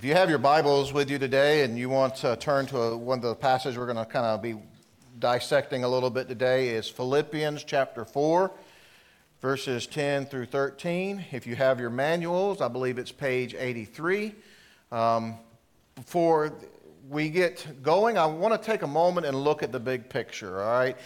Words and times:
If 0.00 0.06
you 0.06 0.14
have 0.14 0.30
your 0.30 0.38
Bibles 0.38 0.94
with 0.94 1.10
you 1.10 1.18
today 1.18 1.62
and 1.62 1.76
you 1.76 1.90
want 1.90 2.16
to 2.16 2.34
turn 2.36 2.64
to 2.68 2.78
a, 2.78 2.96
one 2.96 3.18
of 3.18 3.22
the 3.22 3.34
passages 3.34 3.76
we're 3.76 3.84
going 3.84 3.98
to 3.98 4.06
kind 4.06 4.24
of 4.24 4.40
be 4.40 4.54
dissecting 5.18 5.84
a 5.84 5.88
little 5.88 6.08
bit 6.08 6.26
today 6.26 6.70
is 6.70 6.88
Philippians 6.88 7.64
chapter 7.64 8.06
4, 8.06 8.50
verses 9.42 9.86
10 9.86 10.24
through 10.24 10.46
13. 10.46 11.26
If 11.32 11.46
you 11.46 11.54
have 11.54 11.78
your 11.78 11.90
manuals, 11.90 12.62
I 12.62 12.68
believe 12.68 12.96
it's 12.96 13.12
page 13.12 13.54
83. 13.54 14.34
Um, 14.90 15.34
before 15.96 16.54
we 17.10 17.28
get 17.28 17.82
going, 17.82 18.16
I 18.16 18.24
want 18.24 18.58
to 18.58 18.66
take 18.66 18.80
a 18.80 18.86
moment 18.86 19.26
and 19.26 19.36
look 19.36 19.62
at 19.62 19.70
the 19.70 19.80
big 19.80 20.08
picture, 20.08 20.62
all 20.62 20.78
right? 20.78 20.96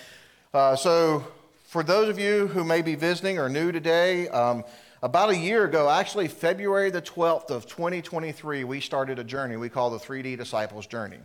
Uh, 0.54 0.76
so, 0.76 1.26
for 1.64 1.82
those 1.82 2.08
of 2.08 2.20
you 2.20 2.46
who 2.46 2.62
may 2.62 2.80
be 2.80 2.94
visiting 2.94 3.40
or 3.40 3.48
new 3.48 3.72
today, 3.72 4.28
um, 4.28 4.62
about 5.04 5.28
a 5.28 5.36
year 5.36 5.66
ago, 5.66 5.90
actually 5.90 6.28
February 6.28 6.88
the 6.88 7.02
12th 7.02 7.50
of 7.50 7.66
2023, 7.66 8.64
we 8.64 8.80
started 8.80 9.18
a 9.18 9.24
journey 9.24 9.58
we 9.58 9.68
call 9.68 9.90
the 9.90 9.98
3D 9.98 10.38
Disciples 10.38 10.86
Journey. 10.86 11.18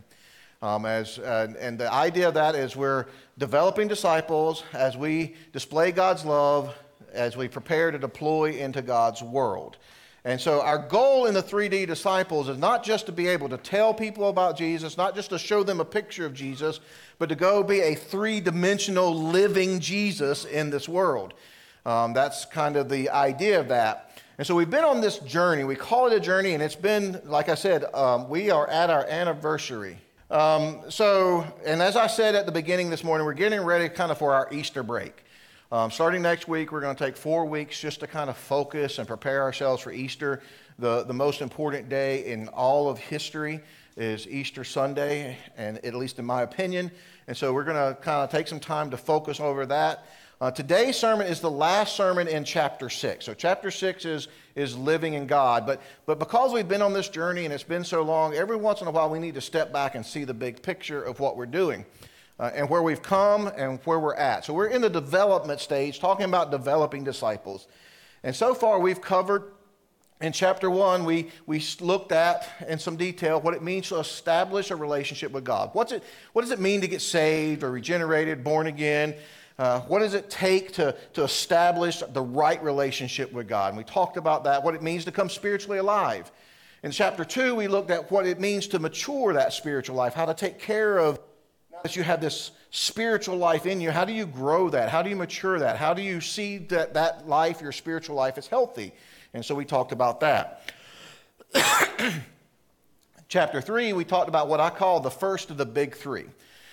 Um, 0.60 0.84
as, 0.84 1.18
uh, 1.18 1.54
and 1.58 1.78
the 1.78 1.90
idea 1.90 2.28
of 2.28 2.34
that 2.34 2.54
is 2.54 2.76
we're 2.76 3.06
developing 3.38 3.88
disciples 3.88 4.64
as 4.74 4.98
we 4.98 5.34
display 5.54 5.92
God's 5.92 6.26
love, 6.26 6.76
as 7.14 7.38
we 7.38 7.48
prepare 7.48 7.90
to 7.90 7.98
deploy 7.98 8.50
into 8.50 8.82
God's 8.82 9.22
world. 9.22 9.78
And 10.26 10.38
so, 10.38 10.60
our 10.60 10.76
goal 10.76 11.24
in 11.24 11.32
the 11.32 11.42
3D 11.42 11.86
disciples 11.86 12.50
is 12.50 12.58
not 12.58 12.84
just 12.84 13.06
to 13.06 13.12
be 13.12 13.28
able 13.28 13.48
to 13.48 13.56
tell 13.56 13.94
people 13.94 14.28
about 14.28 14.58
Jesus, 14.58 14.98
not 14.98 15.14
just 15.14 15.30
to 15.30 15.38
show 15.38 15.62
them 15.62 15.80
a 15.80 15.86
picture 15.86 16.26
of 16.26 16.34
Jesus, 16.34 16.80
but 17.18 17.30
to 17.30 17.34
go 17.34 17.62
be 17.62 17.80
a 17.80 17.94
three 17.94 18.42
dimensional 18.42 19.14
living 19.14 19.80
Jesus 19.80 20.44
in 20.44 20.68
this 20.68 20.86
world. 20.86 21.32
Um, 21.86 22.12
that's 22.12 22.44
kind 22.44 22.76
of 22.76 22.88
the 22.88 23.10
idea 23.10 23.58
of 23.58 23.68
that. 23.68 24.10
And 24.38 24.46
so 24.46 24.54
we've 24.54 24.70
been 24.70 24.84
on 24.84 25.00
this 25.00 25.18
journey. 25.18 25.64
We 25.64 25.76
call 25.76 26.06
it 26.06 26.14
a 26.14 26.20
journey, 26.20 26.54
and 26.54 26.62
it's 26.62 26.74
been, 26.74 27.20
like 27.24 27.48
I 27.48 27.54
said, 27.54 27.84
um, 27.94 28.28
we 28.28 28.50
are 28.50 28.66
at 28.68 28.88
our 28.90 29.04
anniversary. 29.06 29.98
Um, 30.30 30.80
so, 30.88 31.44
and 31.64 31.82
as 31.82 31.96
I 31.96 32.06
said 32.06 32.34
at 32.34 32.46
the 32.46 32.52
beginning 32.52 32.88
this 32.88 33.02
morning, 33.02 33.26
we're 33.26 33.34
getting 33.34 33.60
ready 33.60 33.88
kind 33.88 34.10
of 34.10 34.18
for 34.18 34.32
our 34.32 34.48
Easter 34.52 34.82
break. 34.82 35.24
Um, 35.72 35.90
starting 35.90 36.22
next 36.22 36.48
week, 36.48 36.72
we're 36.72 36.80
going 36.80 36.96
to 36.96 37.04
take 37.04 37.16
four 37.16 37.44
weeks 37.44 37.80
just 37.80 38.00
to 38.00 38.06
kind 38.06 38.30
of 38.30 38.36
focus 38.36 38.98
and 38.98 39.06
prepare 39.06 39.42
ourselves 39.42 39.82
for 39.82 39.92
Easter. 39.92 40.42
The, 40.78 41.04
the 41.04 41.14
most 41.14 41.42
important 41.42 41.88
day 41.88 42.26
in 42.26 42.48
all 42.48 42.88
of 42.88 42.98
history 42.98 43.60
is 43.96 44.26
Easter 44.26 44.64
Sunday, 44.64 45.36
and 45.56 45.84
at 45.84 45.94
least 45.94 46.18
in 46.18 46.24
my 46.24 46.42
opinion. 46.42 46.90
And 47.28 47.36
so 47.36 47.52
we're 47.52 47.64
going 47.64 47.76
to 47.76 48.00
kind 48.00 48.24
of 48.24 48.30
take 48.30 48.48
some 48.48 48.60
time 48.60 48.90
to 48.90 48.96
focus 48.96 49.38
over 49.40 49.66
that. 49.66 50.06
Uh, 50.40 50.50
today's 50.50 50.96
sermon 50.96 51.26
is 51.26 51.40
the 51.40 51.50
last 51.50 51.94
sermon 51.94 52.26
in 52.26 52.44
chapter 52.44 52.88
6. 52.88 53.26
So, 53.26 53.34
chapter 53.34 53.70
6 53.70 54.06
is, 54.06 54.28
is 54.54 54.74
living 54.74 55.12
in 55.12 55.26
God. 55.26 55.66
But, 55.66 55.82
but 56.06 56.18
because 56.18 56.54
we've 56.54 56.66
been 56.66 56.80
on 56.80 56.94
this 56.94 57.10
journey 57.10 57.44
and 57.44 57.52
it's 57.52 57.62
been 57.62 57.84
so 57.84 58.00
long, 58.00 58.32
every 58.32 58.56
once 58.56 58.80
in 58.80 58.86
a 58.86 58.90
while 58.90 59.10
we 59.10 59.18
need 59.18 59.34
to 59.34 59.42
step 59.42 59.70
back 59.70 59.96
and 59.96 60.06
see 60.06 60.24
the 60.24 60.32
big 60.32 60.62
picture 60.62 61.02
of 61.02 61.20
what 61.20 61.36
we're 61.36 61.44
doing 61.44 61.84
uh, 62.38 62.52
and 62.54 62.70
where 62.70 62.80
we've 62.80 63.02
come 63.02 63.48
and 63.54 63.80
where 63.84 63.98
we're 63.98 64.14
at. 64.14 64.46
So, 64.46 64.54
we're 64.54 64.68
in 64.68 64.80
the 64.80 64.88
development 64.88 65.60
stage, 65.60 66.00
talking 66.00 66.24
about 66.24 66.50
developing 66.50 67.04
disciples. 67.04 67.68
And 68.22 68.34
so 68.34 68.54
far, 68.54 68.80
we've 68.80 69.02
covered 69.02 69.42
in 70.22 70.32
chapter 70.32 70.70
1, 70.70 71.04
we, 71.04 71.30
we 71.46 71.62
looked 71.80 72.12
at 72.12 72.46
in 72.66 72.78
some 72.78 72.96
detail 72.96 73.40
what 73.42 73.52
it 73.52 73.62
means 73.62 73.88
to 73.88 73.98
establish 73.98 74.70
a 74.70 74.76
relationship 74.76 75.32
with 75.32 75.44
God. 75.44 75.70
What's 75.74 75.92
it, 75.92 76.02
what 76.32 76.42
does 76.42 76.50
it 76.50 76.60
mean 76.60 76.80
to 76.80 76.88
get 76.88 77.02
saved 77.02 77.62
or 77.62 77.70
regenerated, 77.70 78.42
born 78.42 78.66
again? 78.66 79.14
Uh, 79.60 79.80
what 79.80 79.98
does 79.98 80.14
it 80.14 80.30
take 80.30 80.72
to, 80.72 80.96
to 81.12 81.22
establish 81.22 82.02
the 82.14 82.22
right 82.22 82.62
relationship 82.62 83.30
with 83.30 83.46
God? 83.46 83.68
And 83.68 83.76
we 83.76 83.84
talked 83.84 84.16
about 84.16 84.44
that, 84.44 84.64
what 84.64 84.74
it 84.74 84.80
means 84.80 85.04
to 85.04 85.12
come 85.12 85.28
spiritually 85.28 85.76
alive. 85.76 86.32
In 86.82 86.90
chapter 86.90 87.26
2, 87.26 87.54
we 87.54 87.68
looked 87.68 87.90
at 87.90 88.10
what 88.10 88.24
it 88.24 88.40
means 88.40 88.66
to 88.68 88.78
mature 88.78 89.34
that 89.34 89.52
spiritual 89.52 89.96
life, 89.96 90.14
how 90.14 90.24
to 90.24 90.32
take 90.32 90.58
care 90.58 90.96
of, 90.96 91.20
now 91.70 91.80
that 91.82 91.94
you 91.94 92.02
have 92.02 92.22
this 92.22 92.52
spiritual 92.70 93.36
life 93.36 93.66
in 93.66 93.82
you, 93.82 93.90
how 93.90 94.06
do 94.06 94.14
you 94.14 94.24
grow 94.24 94.70
that? 94.70 94.88
How 94.88 95.02
do 95.02 95.10
you 95.10 95.16
mature 95.16 95.58
that? 95.58 95.76
How 95.76 95.92
do 95.92 96.00
you 96.00 96.22
see 96.22 96.56
that 96.56 96.94
that 96.94 97.28
life, 97.28 97.60
your 97.60 97.72
spiritual 97.72 98.16
life, 98.16 98.38
is 98.38 98.46
healthy? 98.46 98.92
And 99.34 99.44
so 99.44 99.54
we 99.54 99.66
talked 99.66 99.92
about 99.92 100.20
that. 100.20 100.72
chapter 103.28 103.60
3, 103.60 103.92
we 103.92 104.06
talked 104.06 104.30
about 104.30 104.48
what 104.48 104.60
I 104.60 104.70
call 104.70 105.00
the 105.00 105.10
first 105.10 105.50
of 105.50 105.58
the 105.58 105.66
big 105.66 105.94
three. 105.94 106.24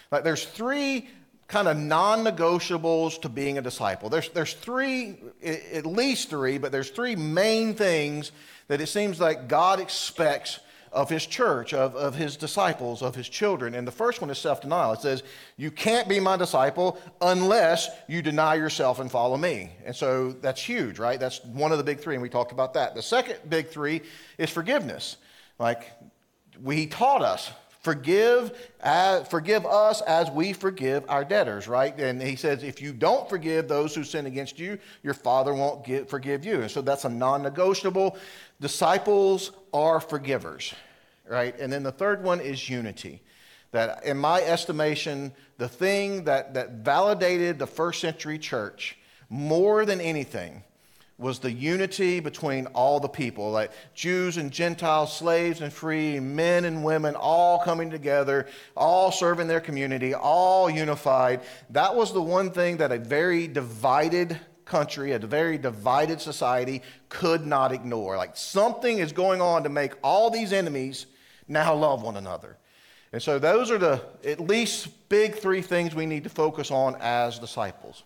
Like 0.09 0.23
there's 0.23 0.45
three 0.45 1.09
kind 1.47 1.67
of 1.67 1.77
non 1.77 2.23
negotiables 2.23 3.21
to 3.21 3.29
being 3.29 3.57
a 3.57 3.61
disciple. 3.61 4.09
There's, 4.09 4.29
there's 4.29 4.53
three, 4.53 5.17
at 5.41 5.85
least 5.85 6.29
three, 6.29 6.57
but 6.57 6.71
there's 6.71 6.89
three 6.89 7.15
main 7.15 7.73
things 7.73 8.31
that 8.67 8.81
it 8.81 8.87
seems 8.87 9.19
like 9.19 9.47
God 9.47 9.79
expects 9.79 10.59
of 10.91 11.09
his 11.09 11.25
church, 11.25 11.73
of, 11.73 11.95
of 11.95 12.15
his 12.15 12.37
disciples, 12.37 13.01
of 13.01 13.13
his 13.15 13.27
children. 13.27 13.75
And 13.75 13.87
the 13.87 13.91
first 13.91 14.21
one 14.21 14.29
is 14.29 14.37
self 14.37 14.61
denial. 14.61 14.93
It 14.93 15.01
says, 15.01 15.23
You 15.55 15.71
can't 15.71 16.07
be 16.09 16.19
my 16.19 16.37
disciple 16.37 16.99
unless 17.21 17.89
you 18.07 18.21
deny 18.21 18.55
yourself 18.55 18.99
and 18.99 19.11
follow 19.11 19.37
me. 19.37 19.71
And 19.85 19.95
so 19.95 20.31
that's 20.31 20.61
huge, 20.61 20.99
right? 20.99 21.19
That's 21.19 21.43
one 21.43 21.71
of 21.71 21.77
the 21.77 21.83
big 21.83 21.99
three, 21.99 22.15
and 22.15 22.21
we 22.21 22.29
talked 22.29 22.51
about 22.51 22.73
that. 22.73 22.95
The 22.95 23.01
second 23.01 23.37
big 23.49 23.67
three 23.67 24.01
is 24.37 24.49
forgiveness. 24.49 25.17
Like, 25.59 25.91
we 26.61 26.87
taught 26.87 27.21
us 27.21 27.51
Forgive, 27.87 28.51
as, 28.81 29.25
forgive 29.29 29.65
us 29.65 30.01
as 30.01 30.29
we 30.29 30.51
forgive 30.51 31.05
our 31.07 31.23
debtors, 31.23 31.69
right? 31.69 31.97
And 31.97 32.21
he 32.21 32.35
says, 32.35 32.61
if 32.61 32.81
you 32.81 32.91
don't 32.91 33.29
forgive 33.29 33.69
those 33.69 33.95
who 33.95 34.03
sin 34.03 34.25
against 34.25 34.59
you, 34.59 34.77
your 35.03 35.13
Father 35.13 35.53
won't 35.53 35.85
get, 35.85 36.09
forgive 36.09 36.43
you. 36.43 36.63
And 36.63 36.69
so 36.69 36.81
that's 36.81 37.05
a 37.05 37.09
non 37.09 37.43
negotiable. 37.43 38.17
Disciples 38.59 39.51
are 39.73 40.01
forgivers, 40.01 40.73
right? 41.29 41.57
And 41.57 41.71
then 41.71 41.81
the 41.81 41.93
third 41.93 42.25
one 42.25 42.41
is 42.41 42.69
unity. 42.69 43.21
That, 43.71 44.03
in 44.03 44.17
my 44.17 44.41
estimation, 44.41 45.31
the 45.57 45.69
thing 45.69 46.25
that, 46.25 46.55
that 46.55 46.83
validated 46.83 47.57
the 47.57 47.67
first 47.67 48.01
century 48.01 48.37
church 48.37 48.97
more 49.29 49.85
than 49.85 50.01
anything 50.01 50.61
was 51.19 51.39
the 51.39 51.51
unity 51.51 52.19
between 52.19 52.67
all 52.67 52.99
the 52.99 53.07
people, 53.07 53.51
like 53.51 53.71
Jews 53.95 54.37
and 54.37 54.51
Gentiles, 54.51 55.15
slaves 55.15 55.61
and 55.61 55.73
free, 55.73 56.19
men 56.19 56.63
and 56.65 56.83
women, 56.83 57.15
all 57.15 57.59
coming 57.59 57.89
together, 57.89 58.47
all 58.75 59.11
serving 59.11 59.47
their 59.47 59.59
community, 59.59 60.13
all 60.13 60.69
unified. 60.69 61.41
That 61.71 61.95
was 61.95 62.13
the 62.13 62.21
one 62.21 62.51
thing 62.51 62.77
that 62.77 62.91
a 62.91 62.99
very 62.99 63.47
divided 63.47 64.39
country, 64.65 65.13
a 65.13 65.19
very 65.19 65.57
divided 65.57 66.21
society 66.21 66.83
could 67.09 67.47
not 67.47 67.71
ignore. 67.71 68.15
Like 68.15 68.37
something 68.37 68.99
is 68.99 69.11
going 69.11 69.41
on 69.41 69.63
to 69.63 69.69
make 69.69 69.93
all 70.03 70.29
these 70.29 70.53
enemies 70.53 71.07
now 71.47 71.73
love 71.73 72.03
one 72.03 72.17
another. 72.17 72.57
And 73.11 73.23
so 73.23 73.39
those 73.39 73.71
are 73.71 73.77
the 73.77 74.03
at 74.23 74.39
least 74.39 75.09
big 75.09 75.35
three 75.35 75.61
things 75.61 75.95
we 75.95 76.05
need 76.05 76.25
to 76.25 76.29
focus 76.29 76.69
on 76.69 76.95
as 76.99 77.39
disciples. 77.39 78.03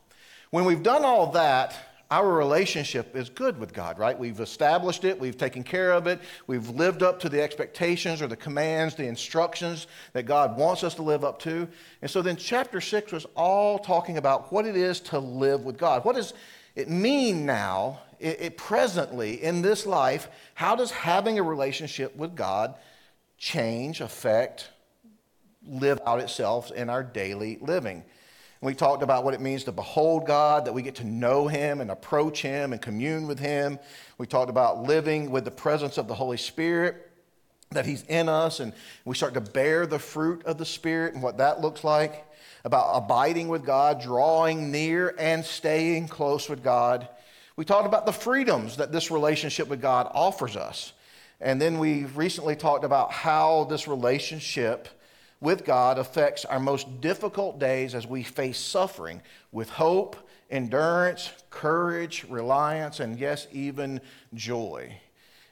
When 0.51 0.63
we've 0.63 0.83
done 0.83 1.03
all 1.03 1.31
that, 1.31 1.75
our 2.11 2.27
relationship 2.29 3.15
is 3.15 3.29
good 3.29 3.57
with 3.57 3.73
God, 3.73 3.97
right? 3.97 4.19
We've 4.19 4.41
established 4.41 5.05
it, 5.05 5.17
we've 5.17 5.37
taken 5.37 5.63
care 5.63 5.93
of 5.93 6.07
it, 6.07 6.19
we've 6.45 6.69
lived 6.69 7.03
up 7.03 7.21
to 7.21 7.29
the 7.29 7.41
expectations 7.41 8.21
or 8.21 8.27
the 8.27 8.35
commands, 8.35 8.95
the 8.95 9.07
instructions 9.07 9.87
that 10.11 10.23
God 10.23 10.57
wants 10.57 10.83
us 10.83 10.93
to 10.95 11.03
live 11.03 11.23
up 11.23 11.39
to. 11.39 11.69
And 12.01 12.11
so 12.11 12.21
then 12.21 12.35
chapter 12.35 12.81
6 12.81 13.13
was 13.13 13.25
all 13.33 13.79
talking 13.79 14.17
about 14.17 14.51
what 14.51 14.65
it 14.65 14.75
is 14.75 14.99
to 15.01 15.19
live 15.19 15.63
with 15.63 15.77
God. 15.77 16.03
What 16.03 16.17
does 16.17 16.33
it 16.75 16.89
mean 16.89 17.45
now, 17.45 18.01
it, 18.19 18.41
it 18.41 18.57
presently 18.57 19.41
in 19.41 19.61
this 19.61 19.85
life? 19.85 20.27
How 20.53 20.75
does 20.75 20.91
having 20.91 21.39
a 21.39 21.43
relationship 21.43 22.13
with 22.17 22.35
God 22.35 22.75
change, 23.37 24.01
affect, 24.01 24.69
live 25.65 26.01
out 26.05 26.19
itself 26.19 26.71
in 26.71 26.89
our 26.89 27.03
daily 27.03 27.57
living? 27.61 28.03
We 28.63 28.75
talked 28.75 29.01
about 29.01 29.23
what 29.23 29.33
it 29.33 29.41
means 29.41 29.63
to 29.63 29.71
behold 29.71 30.27
God, 30.27 30.65
that 30.65 30.73
we 30.73 30.83
get 30.83 30.95
to 30.95 31.03
know 31.03 31.47
Him 31.47 31.81
and 31.81 31.89
approach 31.89 32.43
Him 32.43 32.73
and 32.73 32.81
commune 32.81 33.25
with 33.25 33.39
Him. 33.39 33.79
We 34.19 34.27
talked 34.27 34.51
about 34.51 34.83
living 34.83 35.31
with 35.31 35.45
the 35.45 35.51
presence 35.51 35.97
of 35.97 36.07
the 36.07 36.13
Holy 36.13 36.37
Spirit, 36.37 37.09
that 37.71 37.87
He's 37.87 38.03
in 38.03 38.29
us, 38.29 38.59
and 38.59 38.73
we 39.03 39.15
start 39.15 39.33
to 39.33 39.41
bear 39.41 39.87
the 39.87 39.97
fruit 39.97 40.45
of 40.45 40.59
the 40.59 40.65
Spirit 40.65 41.15
and 41.15 41.23
what 41.23 41.39
that 41.39 41.59
looks 41.59 41.83
like. 41.83 42.27
About 42.63 42.95
abiding 42.95 43.47
with 43.47 43.65
God, 43.65 43.99
drawing 43.99 44.71
near 44.71 45.15
and 45.17 45.43
staying 45.43 46.07
close 46.07 46.47
with 46.47 46.63
God. 46.63 47.07
We 47.55 47.65
talked 47.65 47.87
about 47.87 48.05
the 48.05 48.13
freedoms 48.13 48.77
that 48.77 48.91
this 48.91 49.09
relationship 49.09 49.67
with 49.67 49.81
God 49.81 50.07
offers 50.13 50.55
us. 50.55 50.93
And 51.39 51.59
then 51.59 51.79
we 51.79 52.05
recently 52.05 52.55
talked 52.55 52.83
about 52.83 53.11
how 53.11 53.63
this 53.63 53.87
relationship 53.87 54.87
with 55.41 55.65
God 55.65 55.97
affects 55.97 56.45
our 56.45 56.59
most 56.59 57.01
difficult 57.01 57.59
days 57.59 57.93
as 57.95 58.07
we 58.07 58.23
face 58.23 58.59
suffering 58.59 59.21
with 59.51 59.69
hope, 59.71 60.15
endurance, 60.49 61.31
courage, 61.49 62.25
reliance, 62.29 62.99
and 62.99 63.19
yes, 63.19 63.47
even 63.51 63.99
joy. 64.33 64.95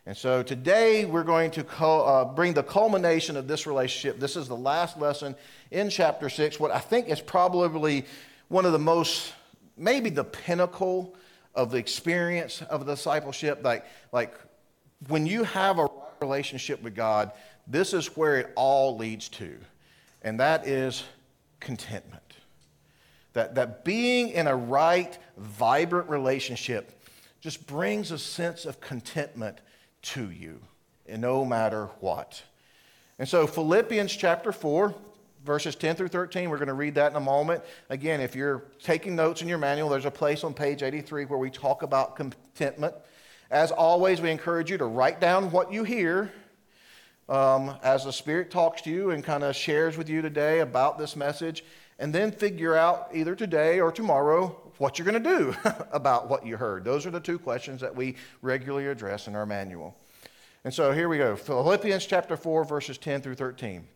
And 0.05 0.15
so 0.15 0.41
today 0.41 1.05
we're 1.05 1.23
going 1.23 1.51
to 1.51 1.63
co- 1.63 2.01
uh, 2.01 2.25
bring 2.25 2.53
the 2.53 2.63
culmination 2.63 3.35
of 3.35 3.47
this 3.47 3.67
relationship. 3.67 4.19
This 4.19 4.35
is 4.35 4.47
the 4.47 4.55
last 4.55 4.97
lesson 4.99 5.35
in 5.71 5.89
chapter 5.89 6.29
6, 6.29 6.59
what 6.59 6.71
I 6.71 6.79
think 6.79 7.09
is 7.09 7.19
probably 7.19 8.05
one 8.47 8.65
of 8.65 8.71
the 8.71 8.79
most, 8.79 9.33
maybe 9.77 10.09
the 10.09 10.23
pinnacle 10.23 11.15
of 11.55 11.71
the 11.71 11.77
experience 11.77 12.61
of 12.63 12.85
discipleship. 12.85 13.63
Like, 13.63 13.85
like 14.11 14.33
when 15.07 15.25
you 15.25 15.43
have 15.43 15.79
a 15.79 15.87
relationship 16.21 16.81
with 16.81 16.95
God, 16.95 17.31
this 17.67 17.93
is 17.93 18.17
where 18.17 18.37
it 18.37 18.51
all 18.55 18.97
leads 18.97 19.29
to, 19.29 19.57
and 20.21 20.39
that 20.39 20.67
is 20.67 21.03
contentment. 21.59 22.23
That, 23.33 23.55
that 23.55 23.85
being 23.85 24.29
in 24.29 24.47
a 24.47 24.55
right, 24.55 25.17
vibrant 25.37 26.09
relationship 26.09 27.03
just 27.41 27.67
brings 27.67 28.11
a 28.11 28.17
sense 28.17 28.65
of 28.65 28.81
contentment 28.81 29.59
to 30.01 30.29
you, 30.31 30.59
and 31.07 31.21
no 31.21 31.45
matter 31.45 31.85
what. 31.99 32.41
And 33.17 33.27
so, 33.27 33.45
Philippians 33.47 34.15
chapter 34.15 34.51
4, 34.51 34.93
verses 35.45 35.75
10 35.75 35.95
through 35.95 36.07
13, 36.09 36.49
we're 36.49 36.57
going 36.57 36.67
to 36.67 36.73
read 36.73 36.95
that 36.95 37.11
in 37.11 37.17
a 37.17 37.21
moment. 37.21 37.63
Again, 37.89 38.19
if 38.21 38.35
you're 38.35 38.63
taking 38.81 39.15
notes 39.15 39.41
in 39.41 39.47
your 39.47 39.57
manual, 39.57 39.89
there's 39.89 40.05
a 40.05 40.11
place 40.11 40.43
on 40.43 40.53
page 40.53 40.83
83 40.83 41.25
where 41.25 41.39
we 41.39 41.49
talk 41.49 41.83
about 41.83 42.15
contentment. 42.15 42.95
As 43.51 43.71
always, 43.71 44.21
we 44.21 44.31
encourage 44.31 44.69
you 44.69 44.77
to 44.77 44.85
write 44.85 45.19
down 45.19 45.51
what 45.51 45.71
you 45.71 45.83
hear 45.83 46.31
um, 47.29 47.77
as 47.83 48.03
the 48.03 48.11
Spirit 48.11 48.49
talks 48.51 48.81
to 48.81 48.89
you 48.89 49.11
and 49.11 49.23
kind 49.23 49.43
of 49.43 49.55
shares 49.55 49.95
with 49.95 50.09
you 50.09 50.21
today 50.21 50.59
about 50.59 50.97
this 50.97 51.15
message, 51.15 51.63
and 51.99 52.13
then 52.13 52.31
figure 52.31 52.75
out 52.75 53.09
either 53.13 53.35
today 53.35 53.79
or 53.79 53.91
tomorrow 53.91 54.47
what 54.77 54.97
you're 54.97 55.09
going 55.09 55.21
to 55.23 55.37
do 55.37 55.55
about 55.91 56.29
what 56.29 56.45
you 56.45 56.57
heard. 56.57 56.83
Those 56.83 57.05
are 57.05 57.11
the 57.11 57.19
two 57.19 57.37
questions 57.37 57.81
that 57.81 57.95
we 57.95 58.15
regularly 58.41 58.87
address 58.87 59.27
in 59.27 59.35
our 59.35 59.45
manual. 59.45 59.95
And 60.63 60.73
so 60.73 60.91
here 60.91 61.07
we 61.07 61.17
go 61.17 61.35
Philippians 61.35 62.05
chapter 62.05 62.35
4, 62.35 62.65
verses 62.65 62.97
10 62.97 63.21
through 63.21 63.35
13. 63.35 63.87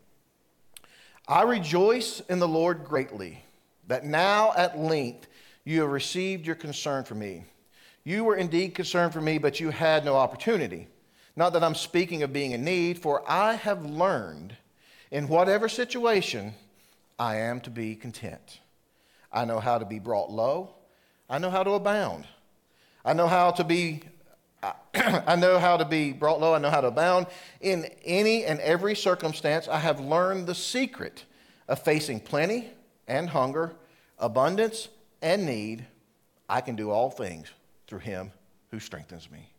I 1.27 1.43
rejoice 1.43 2.19
in 2.29 2.39
the 2.39 2.47
Lord 2.47 2.83
greatly 2.83 3.43
that 3.87 4.05
now 4.05 4.53
at 4.55 4.77
length 4.77 5.27
you 5.65 5.81
have 5.81 5.89
received 5.89 6.45
your 6.45 6.55
concern 6.55 7.03
for 7.03 7.15
me. 7.15 7.45
You 8.03 8.25
were 8.25 8.35
indeed 8.35 8.75
concerned 8.75 9.13
for 9.13 9.21
me, 9.21 9.37
but 9.37 9.59
you 9.59 9.69
had 9.69 10.03
no 10.03 10.15
opportunity. 10.15 10.87
Not 11.35 11.53
that 11.53 11.63
I'm 11.63 11.75
speaking 11.75 12.23
of 12.23 12.31
being 12.31 12.51
in 12.51 12.63
need, 12.63 12.99
for 12.99 13.23
I 13.29 13.53
have 13.53 13.85
learned 13.85 14.55
in 15.11 15.27
whatever 15.27 15.67
situation 15.67 16.53
I 17.17 17.37
am 17.37 17.59
to 17.61 17.69
be 17.69 17.95
content. 17.95 18.59
I 19.31 19.45
know 19.45 19.59
how 19.59 19.77
to 19.77 19.85
be 19.85 19.99
brought 19.99 20.31
low. 20.31 20.75
I 21.29 21.39
know 21.39 21.49
how 21.49 21.63
to 21.63 21.71
abound. 21.71 22.25
I 23.03 23.13
know 23.13 23.27
how 23.27 23.51
to 23.51 23.63
be 23.63 24.03
I 24.95 25.35
know 25.35 25.59
how 25.59 25.77
to 25.77 25.85
be 25.85 26.13
brought 26.13 26.39
low. 26.39 26.53
I 26.53 26.59
know 26.59 26.69
how 26.69 26.81
to 26.81 26.87
abound. 26.87 27.27
In 27.59 27.85
any 28.05 28.45
and 28.45 28.59
every 28.61 28.95
circumstance, 28.95 29.67
I 29.67 29.79
have 29.79 29.99
learned 29.99 30.47
the 30.47 30.55
secret 30.55 31.25
of 31.67 31.79
facing 31.79 32.19
plenty 32.19 32.69
and 33.07 33.29
hunger, 33.29 33.75
abundance 34.19 34.87
and 35.21 35.45
need. 35.45 35.85
I 36.47 36.61
can 36.61 36.75
do 36.75 36.91
all 36.91 37.09
things 37.09 37.47
through 37.87 37.99
him 37.99 38.31
who 38.71 38.79
strengthens 38.79 39.29
me. 39.29 39.52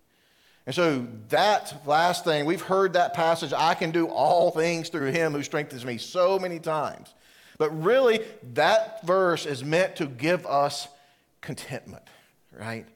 And 0.67 0.75
so 0.75 1.07
that 1.29 1.83
last 1.87 2.25
thing, 2.25 2.47
we've 2.47 2.63
heard 2.63 2.95
that 2.95 3.13
passage, 3.13 3.53
I 3.53 3.75
can 3.75 3.91
do 3.91 4.07
all 4.07 4.51
things 4.51 4.89
through 4.89 5.11
him 5.11 5.33
who 5.33 5.43
strengthens 5.43 5.85
me, 5.85 5.99
so 5.99 6.39
many 6.39 6.59
times. 6.59 7.13
But 7.59 7.71
really, 7.83 8.21
that 8.55 9.05
verse 9.05 9.47
is 9.47 9.63
meant 9.63 9.97
to 9.97 10.07
give 10.07 10.47
us 10.47 10.89
contentment, 11.41 12.05
right? 12.59 12.87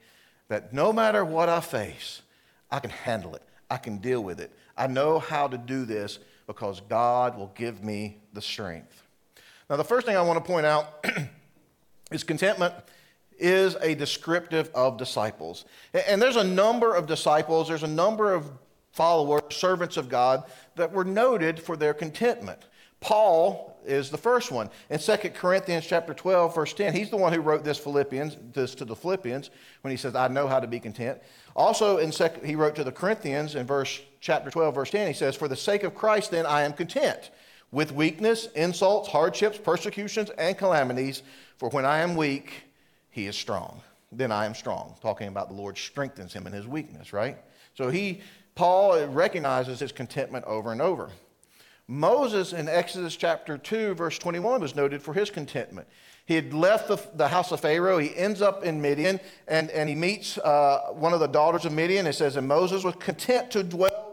That 0.49 0.73
no 0.73 0.93
matter 0.93 1.25
what 1.25 1.49
I 1.49 1.61
face, 1.61 2.23
I 2.71 2.81
can 2.81 2.91
handle 2.91 3.35
it, 3.35 3.43
I 3.71 3.77
can 3.77 3.99
deal 3.99 4.23
with 4.23 4.41
it. 4.41 4.51
I 4.77 4.87
know 4.87 5.19
how 5.19 5.47
to 5.47 5.59
do 5.59 5.85
this 5.85 6.19
because 6.47 6.81
God 6.81 7.37
will 7.37 7.53
give 7.55 7.85
me 7.85 8.19
the 8.33 8.41
strength. 8.41 9.03
Now, 9.69 9.77
the 9.77 9.85
first 9.85 10.07
thing 10.07 10.17
I 10.17 10.23
want 10.23 10.43
to 10.43 10.51
point 10.51 10.65
out 10.65 11.07
is 12.11 12.25
contentment 12.25 12.75
is 13.39 13.77
a 13.81 13.95
descriptive 13.95 14.71
of 14.75 14.97
disciples. 14.97 15.65
And 16.07 16.21
there's 16.21 16.37
a 16.37 16.45
number 16.45 16.95
of 16.95 17.07
disciples, 17.07 17.69
there's 17.69 17.83
a 17.83 17.87
number 17.87 18.33
of 18.33 18.51
followers, 18.93 19.43
servants 19.51 19.97
of 19.97 20.09
God, 20.09 20.45
that 20.77 20.93
were 20.93 21.05
noted 21.05 21.61
for 21.61 21.77
their 21.77 21.95
contentment. 21.95 22.67
Paul 23.01 23.79
is 23.87 24.11
the 24.11 24.19
first 24.19 24.51
one. 24.51 24.71
In 24.91 24.99
2 24.99 25.17
Corinthians 25.31 25.87
chapter 25.87 26.13
12, 26.13 26.55
verse 26.55 26.75
10, 26.75 26.93
he's 26.93 27.11
the 27.11 27.17
one 27.17 27.33
who 27.33 27.41
wrote 27.41 27.65
this 27.65 27.79
Philippians, 27.79 28.37
this 28.53 28.75
to 28.77 28.85
the 28.85 28.97
Philippians, 28.97 29.51
when 29.83 29.93
he 29.93 29.97
says, 29.97 30.15
I 30.15 30.29
know 30.29 30.49
how 30.49 30.61
to 30.61 30.67
be 30.67 30.81
content. 30.81 31.19
Also, 31.55 31.99
in 31.99 32.13
second, 32.13 32.45
he 32.45 32.57
wrote 32.57 32.75
to 32.77 32.85
the 32.85 32.93
Corinthians 32.93 33.55
in 33.55 33.67
verse 33.67 34.01
chapter 34.21 34.51
12, 34.51 34.75
verse 34.75 34.91
10, 34.91 35.07
he 35.07 35.13
says, 35.13 35.37
For 35.37 35.49
the 35.49 35.57
sake 35.57 35.85
of 35.85 35.95
Christ, 35.95 36.33
then 36.33 36.45
I 36.45 36.63
am 36.63 36.73
content 36.73 37.31
with 37.71 37.93
weakness, 37.93 38.49
insults, 38.55 39.09
hardships, 39.09 39.59
persecutions, 39.59 40.31
and 40.31 40.57
calamities, 40.57 41.23
for 41.57 41.69
when 41.71 41.85
I 41.85 41.99
am 41.99 42.17
weak, 42.17 42.68
he 43.19 43.27
is 43.27 43.37
strong. 43.37 43.81
Then 44.13 44.33
I 44.33 44.47
am 44.47 44.55
strong. 44.55 44.95
Talking 45.03 45.29
about 45.29 45.49
the 45.49 45.55
Lord 45.55 45.77
strengthens 45.77 46.33
him 46.33 46.47
in 46.47 46.53
his 46.53 46.67
weakness, 46.67 47.13
right? 47.13 47.37
So 47.75 47.91
he, 47.91 48.21
Paul 48.55 49.07
recognizes 49.07 49.81
his 49.81 49.93
contentment 49.93 50.45
over 50.47 50.73
and 50.73 50.81
over. 50.81 51.11
Moses 51.89 52.53
in 52.53 52.69
Exodus 52.69 53.17
chapter 53.17 53.59
2, 53.59 53.95
verse 53.95 54.19
21, 54.19 54.61
was 54.61 54.77
noted 54.77 55.03
for 55.03 55.15
his 55.15 55.31
contentment. 55.31 55.89
He 56.27 56.35
had 56.35 56.53
left 56.53 56.89
the, 56.89 56.99
the 57.15 57.29
house 57.29 57.51
of 57.51 57.61
Pharaoh. 57.61 57.99
He 57.99 58.15
ends 58.15 58.43
up 58.43 58.63
in 58.63 58.81
Midian, 58.81 59.19
and, 59.49 59.71
and 59.71 59.89
he 59.89 59.95
meets 59.95 60.39
uh, 60.39 60.91
one 60.93 61.13
of 61.13 61.21
the 61.21 61.27
daughters 61.27 61.65
of 61.65 61.73
Midian. 61.73 62.07
It 62.07 62.13
says, 62.13 62.37
And 62.37 62.47
Moses 62.47 62.85
was 62.85 62.95
content 62.97 63.51
to 63.53 63.63
dwell 63.65 64.08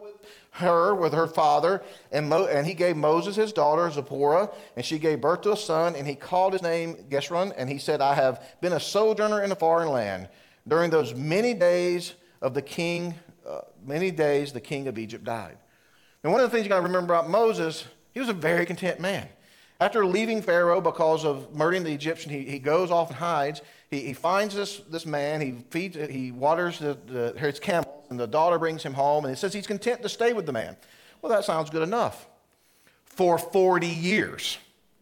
her, 0.55 0.95
with 0.95 1.13
her 1.13 1.27
father. 1.27 1.81
And, 2.11 2.29
Mo, 2.29 2.45
and 2.45 2.65
he 2.65 2.73
gave 2.73 2.95
Moses 2.95 3.35
his 3.35 3.51
daughter, 3.51 3.89
Zipporah, 3.91 4.49
and 4.75 4.85
she 4.85 4.99
gave 4.99 5.21
birth 5.21 5.41
to 5.41 5.51
a 5.51 5.57
son, 5.57 5.95
and 5.95 6.07
he 6.07 6.15
called 6.15 6.53
his 6.53 6.61
name 6.61 6.97
Gershom. 7.09 7.51
And 7.57 7.69
he 7.69 7.77
said, 7.77 8.01
I 8.01 8.15
have 8.15 8.41
been 8.61 8.73
a 8.73 8.79
sojourner 8.79 9.43
in 9.43 9.51
a 9.51 9.55
foreign 9.55 9.89
land. 9.89 10.29
During 10.67 10.89
those 10.89 11.13
many 11.13 11.53
days 11.53 12.13
of 12.41 12.53
the 12.53 12.61
king, 12.61 13.15
uh, 13.47 13.61
many 13.85 14.11
days 14.11 14.53
the 14.53 14.61
king 14.61 14.87
of 14.87 14.97
Egypt 14.97 15.23
died. 15.23 15.57
And 16.23 16.31
one 16.31 16.41
of 16.41 16.49
the 16.49 16.55
things 16.55 16.65
you 16.65 16.69
got 16.69 16.77
to 16.77 16.83
remember 16.83 17.13
about 17.13 17.29
Moses, 17.29 17.85
he 18.13 18.19
was 18.19 18.29
a 18.29 18.33
very 18.33 18.65
content 18.65 18.99
man. 18.99 19.27
After 19.79 20.05
leaving 20.05 20.41
Pharaoh 20.41 20.79
because 20.79 21.25
of 21.25 21.53
murdering 21.53 21.83
the 21.83 21.91
Egyptian, 21.91 22.31
he, 22.31 22.45
he 22.45 22.59
goes 22.59 22.91
off 22.91 23.09
and 23.09 23.17
hides. 23.17 23.61
He, 23.91 23.99
he 24.01 24.13
finds 24.13 24.55
this, 24.55 24.77
this 24.89 25.05
man. 25.05 25.41
He 25.41 25.51
feeds, 25.69 25.97
he 26.09 26.31
waters 26.31 26.79
the, 26.79 26.97
the, 27.05 27.37
his 27.37 27.59
camels, 27.59 27.94
and 28.09 28.19
the 28.19 28.27
daughter 28.27 28.59
brings 28.59 28.83
him 28.83 28.93
home. 28.93 29.25
And 29.25 29.33
it 29.33 29.37
says 29.37 29.53
he's 29.53 29.67
content 29.67 30.01
to 30.01 30.09
stay 30.09 30.33
with 30.33 30.45
the 30.45 30.53
man. 30.53 30.77
Well, 31.21 31.31
that 31.31 31.45
sounds 31.45 31.69
good 31.69 31.83
enough. 31.83 32.27
For 33.05 33.37
40 33.37 33.87
years, 33.87 34.57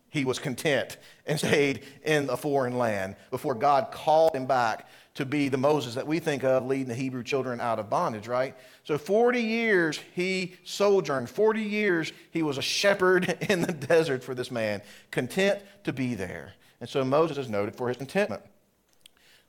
he 0.10 0.26
was 0.26 0.40
content 0.40 0.98
and 1.26 1.40
stayed 1.40 1.84
in 2.04 2.30
a 2.30 2.38
foreign 2.38 2.78
land 2.78 3.16
before 3.32 3.56
God 3.56 3.92
called 3.92 4.36
him 4.36 4.46
back 4.46 4.88
to 5.16 5.26
be 5.26 5.48
the 5.48 5.58
Moses 5.58 5.96
that 5.96 6.08
we 6.08 6.20
think 6.20 6.44
of 6.44 6.66
leading 6.66 6.88
the 6.88 6.96
Hebrew 6.96 7.24
children 7.24 7.60
out 7.60 7.78
of 7.80 7.90
bondage, 7.90 8.28
right? 8.28 8.56
So 8.84 8.98
40 8.98 9.42
years 9.42 10.00
he 10.14 10.56
sojourned. 10.64 11.30
40 11.30 11.62
years 11.62 12.14
he 12.32 12.42
was 12.42 12.58
a 12.58 12.64
shepherd 12.64 13.38
in 13.50 13.62
the 13.62 13.74
desert 13.74 14.24
for 14.24 14.34
this 14.34 14.52
man, 14.52 14.82
content 15.12 15.62
to 15.84 15.94
be 15.94 16.16
there. 16.16 16.54
And 16.80 16.90
so 16.90 17.04
Moses 17.04 17.38
is 17.38 17.50
noted 17.50 17.76
for 17.76 17.88
his 17.88 17.98
contentment. 17.98 18.42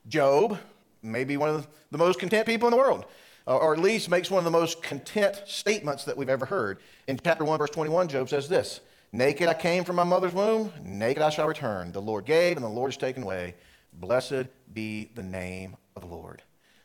Job, 0.06 0.58
maybe 1.02 1.36
one 1.36 1.48
of 1.48 1.66
the 1.90 1.98
most 1.98 2.18
content 2.18 2.46
people 2.46 2.68
in 2.68 2.72
the 2.72 2.78
world, 2.78 3.06
Uh, 3.46 3.56
or 3.56 3.74
at 3.74 3.78
least 3.78 4.08
makes 4.08 4.30
one 4.30 4.38
of 4.38 4.44
the 4.44 4.50
most 4.50 4.82
content 4.82 5.42
statements 5.46 6.04
that 6.04 6.16
we've 6.16 6.30
ever 6.30 6.46
heard. 6.46 6.78
In 7.06 7.18
chapter 7.22 7.44
1, 7.44 7.58
verse 7.58 7.70
21, 7.70 8.08
Job 8.08 8.28
says 8.28 8.48
this 8.48 8.80
Naked 9.12 9.48
I 9.48 9.54
came 9.54 9.84
from 9.84 9.96
my 9.96 10.04
mother's 10.04 10.32
womb, 10.32 10.72
naked 10.82 11.22
I 11.22 11.30
shall 11.30 11.46
return. 11.46 11.92
The 11.92 12.00
Lord 12.00 12.24
gave, 12.24 12.56
and 12.56 12.64
the 12.64 12.70
Lord 12.70 12.90
has 12.90 12.96
taken 12.96 13.22
away. 13.22 13.54
Blessed 13.92 14.46
be 14.72 15.10
the 15.14 15.22
name 15.22 15.76
of 15.94 16.02
the 16.02 16.08
Lord. 16.08 16.42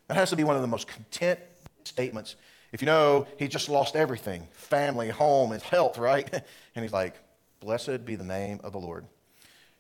That 0.08 0.16
has 0.16 0.30
to 0.32 0.36
be 0.36 0.44
one 0.44 0.56
of 0.56 0.62
the 0.62 0.68
most 0.68 0.88
content 0.88 1.40
statements. 1.86 2.36
If 2.72 2.82
you 2.82 2.86
know, 2.86 3.26
he 3.38 3.48
just 3.48 3.70
lost 3.70 3.96
everything 3.96 4.48
family, 4.52 5.10
home, 5.10 5.52
his 5.52 5.64
health, 5.64 5.98
right? 5.98 6.30
And 6.76 6.84
he's 6.84 6.94
like, 6.94 7.16
Blessed 7.60 8.06
be 8.06 8.16
the 8.16 8.24
name 8.24 8.62
of 8.64 8.72
the 8.72 8.80
Lord. 8.80 9.06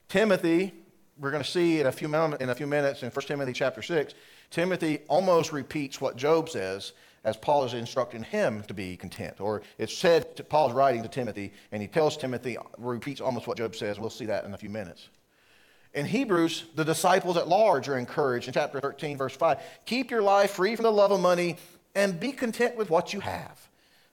Timothy, 0.09 0.74
we're 1.19 1.31
going 1.31 1.43
to 1.43 1.49
see 1.49 1.79
in 1.79 1.88
a 1.88 1.91
few, 1.91 2.07
in 2.07 2.49
a 2.49 2.55
few 2.55 2.67
minutes 2.67 3.03
in 3.03 3.09
1 3.09 3.25
Timothy 3.25 3.53
chapter 3.53 3.81
6, 3.81 4.13
Timothy 4.49 4.99
almost 5.07 5.51
repeats 5.51 5.99
what 5.99 6.15
Job 6.15 6.49
says 6.49 6.93
as 7.23 7.35
Paul 7.35 7.65
is 7.65 7.73
instructing 7.73 8.23
him 8.23 8.63
to 8.63 8.73
be 8.73 8.95
content. 8.95 9.41
Or 9.41 9.61
it's 9.77 9.95
said, 9.95 10.47
Paul's 10.49 10.73
writing 10.73 11.03
to 11.03 11.09
Timothy, 11.09 11.51
and 11.71 11.81
he 11.81 11.88
tells 11.88 12.15
Timothy, 12.15 12.57
repeats 12.77 13.19
almost 13.19 13.47
what 13.47 13.57
Job 13.57 13.75
says. 13.75 13.99
We'll 13.99 14.09
see 14.09 14.25
that 14.27 14.45
in 14.45 14.53
a 14.53 14.57
few 14.57 14.69
minutes. 14.69 15.09
In 15.93 16.05
Hebrews, 16.05 16.65
the 16.75 16.85
disciples 16.85 17.35
at 17.35 17.47
large 17.47 17.89
are 17.89 17.97
encouraged 17.97 18.47
in 18.47 18.53
chapter 18.53 18.79
13, 18.79 19.17
verse 19.17 19.35
5 19.35 19.57
keep 19.85 20.11
your 20.11 20.21
life 20.21 20.51
free 20.51 20.75
from 20.75 20.83
the 20.83 20.91
love 20.91 21.11
of 21.11 21.19
money 21.19 21.57
and 21.95 22.19
be 22.19 22.31
content 22.31 22.77
with 22.77 22.89
what 22.89 23.11
you 23.11 23.19
have. 23.19 23.59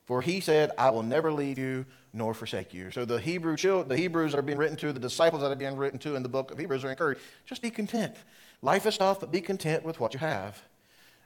For 0.06 0.22
he 0.22 0.40
said, 0.40 0.70
I 0.78 0.90
will 0.90 1.02
never 1.02 1.32
leave 1.32 1.58
you 1.58 1.84
nor 2.16 2.32
forsake 2.34 2.72
you. 2.72 2.90
So 2.90 3.04
the 3.04 3.20
Hebrew 3.20 3.56
the 3.56 3.96
Hebrews 3.96 4.34
are 4.34 4.42
being 4.42 4.58
written 4.58 4.76
to, 4.78 4.92
the 4.92 4.98
disciples 4.98 5.42
that 5.42 5.52
are 5.52 5.56
being 5.56 5.76
written 5.76 5.98
to 6.00 6.16
in 6.16 6.22
the 6.22 6.28
book 6.28 6.50
of 6.50 6.58
Hebrews 6.58 6.82
are 6.84 6.90
encouraged. 6.90 7.20
Just 7.44 7.62
be 7.62 7.70
content. 7.70 8.16
Life 8.62 8.86
is 8.86 8.96
tough, 8.96 9.20
but 9.20 9.30
be 9.30 9.42
content 9.42 9.84
with 9.84 10.00
what 10.00 10.14
you 10.14 10.20
have. 10.20 10.62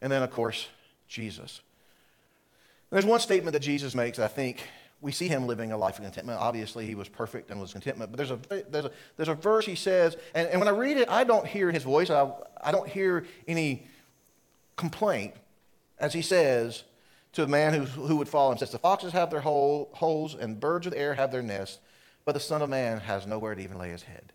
And 0.02 0.11
then, 0.11 0.23
of 0.23 0.32
course, 0.32 0.68
Jesus. 1.06 1.61
There's 2.90 3.06
one 3.06 3.20
statement 3.20 3.52
that 3.52 3.61
Jesus 3.61 3.94
makes, 3.94 4.18
I 4.18 4.26
think, 4.26 4.66
we 5.00 5.12
see 5.12 5.28
him 5.28 5.47
living 5.47 5.70
a 5.73 5.78
life 5.78 5.99
of 5.99 6.04
contentment. 6.04 6.40
Obviously, 6.40 6.87
he 6.87 6.97
was 6.97 7.09
perfect 7.09 7.50
and 7.50 7.61
was 7.61 7.73
contentment. 7.73 8.11
But 8.11 8.18
there's 8.18 8.32
a, 8.32 8.64
there's 8.70 8.85
a, 8.87 8.90
there's 9.16 9.28
a 9.28 9.35
verse 9.35 9.64
he 9.64 9.76
says, 9.76 10.16
and, 10.35 10.49
and 10.49 10.61
when 10.61 10.68
I 10.68 10.73
read 10.73 10.97
it, 10.97 11.09
I 11.09 11.23
don't 11.25 11.47
hear 11.47 11.70
his 11.70 11.85
voice. 11.85 12.11
I, 12.11 12.30
I 12.61 12.73
don't 12.73 12.88
hear 12.88 13.25
any 13.47 13.87
complaint 14.76 15.35
as 16.00 16.12
he 16.14 16.23
says, 16.23 16.82
to 17.32 17.44
a 17.44 17.46
man 17.46 17.75
who, 17.75 17.84
who 17.84 18.16
would 18.16 18.28
follow 18.28 18.52
him 18.52 18.58
says, 18.58 18.70
The 18.70 18.78
foxes 18.78 19.12
have 19.12 19.30
their 19.30 19.40
hole, 19.40 19.90
holes 19.92 20.34
and 20.34 20.58
birds 20.58 20.87
of 20.87 20.92
the 20.92 20.99
air 20.99 21.14
have 21.14 21.30
their 21.30 21.42
nests, 21.42 21.78
but 22.25 22.32
the 22.32 22.40
Son 22.40 22.62
of 22.62 22.70
Man 22.70 23.00
has 23.00 23.26
nowhere 23.26 23.54
to 23.54 23.62
even 23.62 23.78
lay 23.78 23.90
his 23.90 24.02
head. 24.02 24.32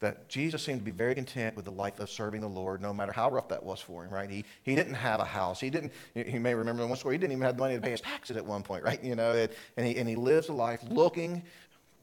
That 0.00 0.28
Jesus 0.28 0.64
seemed 0.64 0.80
to 0.80 0.84
be 0.84 0.90
very 0.90 1.14
content 1.14 1.54
with 1.54 1.64
the 1.64 1.70
life 1.70 2.00
of 2.00 2.10
serving 2.10 2.40
the 2.40 2.48
Lord, 2.48 2.82
no 2.82 2.92
matter 2.92 3.12
how 3.12 3.30
rough 3.30 3.48
that 3.48 3.62
was 3.62 3.80
for 3.80 4.04
him, 4.04 4.12
right? 4.12 4.28
He, 4.28 4.44
he 4.64 4.74
didn't 4.74 4.94
have 4.94 5.20
a 5.20 5.24
house. 5.24 5.60
He 5.60 5.70
didn't, 5.70 5.92
you 6.14 6.40
may 6.40 6.54
remember 6.54 6.82
in 6.82 6.88
one 6.88 6.98
story, 6.98 7.14
he 7.14 7.18
didn't 7.18 7.32
even 7.32 7.44
have 7.44 7.56
the 7.56 7.62
money 7.62 7.76
to 7.76 7.80
pay 7.80 7.92
his 7.92 8.00
taxes 8.00 8.36
at 8.36 8.44
one 8.44 8.64
point, 8.64 8.82
right? 8.84 9.02
You 9.02 9.14
know, 9.14 9.48
and, 9.76 9.86
he, 9.86 9.96
and 9.96 10.08
he 10.08 10.16
lives 10.16 10.48
a 10.48 10.52
life 10.52 10.82
looking, 10.90 11.44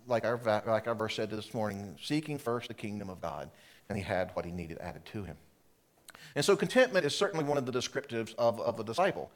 like 0.08 0.24
our, 0.24 0.39
like 0.65 0.88
our 0.88 0.96
verse 0.96 1.15
said 1.15 1.29
this 1.29 1.53
morning, 1.53 1.98
seeking 2.01 2.38
first 2.38 2.69
the 2.69 2.74
kingdom 2.74 3.10
of 3.10 3.22
God. 3.22 3.50
And 3.89 3.98
he 3.98 4.03
had 4.03 4.31
what 4.34 4.46
he 4.46 4.51
needed 4.51 4.77
added 4.79 5.03
to 5.08 5.24
him. 5.24 5.36
And 6.36 6.46
so 6.46 6.55
contentment 6.55 7.05
is 7.05 7.15
certainly 7.15 7.43
one 7.43 7.58
of 7.58 7.65
the 7.65 7.72
descriptives 7.72 8.34
of, 8.36 8.62
of 8.62 8.79
a 8.79 8.84
disciple. 8.84 9.31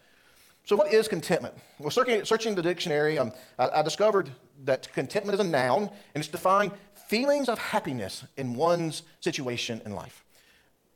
So, 0.65 0.77
what 0.77 0.93
is 0.93 1.07
contentment? 1.09 1.55
Well, 1.77 1.91
searching, 1.91 2.55
the 2.55 2.61
dictionary, 2.61 3.17
um, 3.19 3.33
I, 3.59 3.69
I, 3.69 3.81
discovered 3.81 4.31
that 4.63 4.91
contentment 4.93 5.39
is 5.39 5.45
a 5.45 5.49
noun, 5.49 5.83
and 5.83 6.21
it's 6.21 6.29
defined 6.29 6.71
feelings 7.07 7.49
of 7.49 7.59
happiness 7.59 8.23
in 8.37 8.53
one's 8.53 9.03
situation 9.19 9.81
in 9.85 9.93
life. 9.93 10.23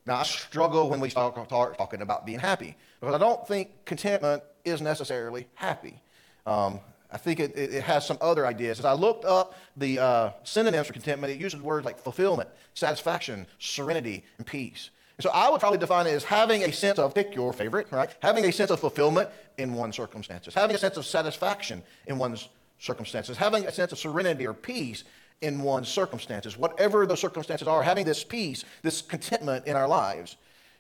Now, 0.06 0.16
I 0.16 0.24
struggle 0.24 0.90
when 0.90 1.02
we 1.02 1.10
start, 1.10 1.34
start 1.48 1.78
talking 1.78 2.02
about 2.02 2.26
being 2.26 2.40
happy 2.40 2.78
because 3.02 3.14
I 3.14 3.18
don't 3.18 3.46
think 3.46 3.72
contentment 3.84 4.42
is 4.64 4.82
necessarily 4.82 5.48
happy. 5.54 6.02
Um, 6.46 6.80
I 7.12 7.18
think 7.18 7.42
it, 7.42 7.58
it, 7.58 7.84
has 7.84 8.06
some 8.06 8.18
other 8.22 8.48
ideas. 8.48 8.80
As 8.80 8.86
I 8.86 8.94
looked 8.94 9.26
up 9.26 9.54
the 9.76 10.00
uh, 10.00 10.32
synonyms 10.44 10.88
for 10.88 10.94
contentment, 10.94 11.34
it 11.34 11.40
uses 11.40 11.62
words 11.62 11.86
like 11.86 12.00
fulfillment, 12.00 12.50
satisfaction, 12.74 13.48
serenity, 13.60 14.24
and 14.38 14.48
peace. 14.48 14.92
So 15.20 15.32
I 15.32 15.50
would 15.50 15.60
probably 15.60 15.80
define 15.80 16.06
it 16.06 16.12
as 16.12 16.24
having 16.24 16.64
a 16.64 16.72
sense 16.72 17.00
of, 17.00 17.16
pick 17.16 17.34
your 17.34 17.52
favorite, 17.52 17.88
right? 17.92 18.10
Having 18.22 18.46
a 18.46 18.52
sense 18.52 18.70
of 18.70 18.80
fulfillment 18.80 19.30
in 19.58 19.74
one's 19.74 19.96
circumstances, 19.96 20.54
having 20.54 20.76
a 20.76 20.80
sense 20.80 20.96
of 20.96 21.06
satisfaction 21.08 21.82
in 22.06 22.20
one's 22.20 22.50
circumstances, 22.78 23.36
having 23.36 23.66
a 23.66 23.72
sense 23.72 23.92
of 23.92 23.98
serenity 23.98 24.46
or 24.46 24.54
peace 24.54 25.04
in 25.42 25.62
one's 25.62 25.88
circumstances, 25.88 26.56
whatever 26.56 27.08
the 27.08 27.18
circumstances 27.18 27.68
are, 27.68 27.82
having 27.82 28.06
this 28.06 28.24
peace, 28.24 28.64
this 28.84 29.02
contentment 29.02 29.66
in 29.66 29.76
our 29.76 29.88
lives. 29.88 30.36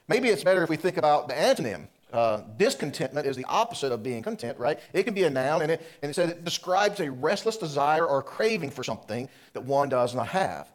Maybe 0.07 0.29
it's 0.29 0.43
better 0.43 0.63
if 0.63 0.69
we 0.69 0.77
think 0.77 0.97
about 0.97 1.27
the 1.27 1.33
antonym. 1.33 1.87
Uh, 2.13 2.41
discontentment 2.57 3.27
is 3.27 3.35
the 3.35 3.43
opposite 3.45 3.91
of 3.91 4.01
being 4.01 4.23
content, 4.23 4.57
right? 4.57 4.79
It 4.93 5.03
can 5.03 5.13
be 5.13 5.23
a 5.23 5.29
noun, 5.29 5.61
and 5.61 5.71
it, 5.71 5.85
and 6.01 6.09
it 6.09 6.13
says 6.13 6.29
it 6.29 6.45
describes 6.45 6.99
a 7.01 7.11
restless 7.11 7.57
desire 7.57 8.05
or 8.05 8.23
craving 8.23 8.69
for 8.69 8.83
something 8.83 9.27
that 9.53 9.63
one 9.63 9.89
does 9.89 10.15
not 10.15 10.27
have. 10.27 10.71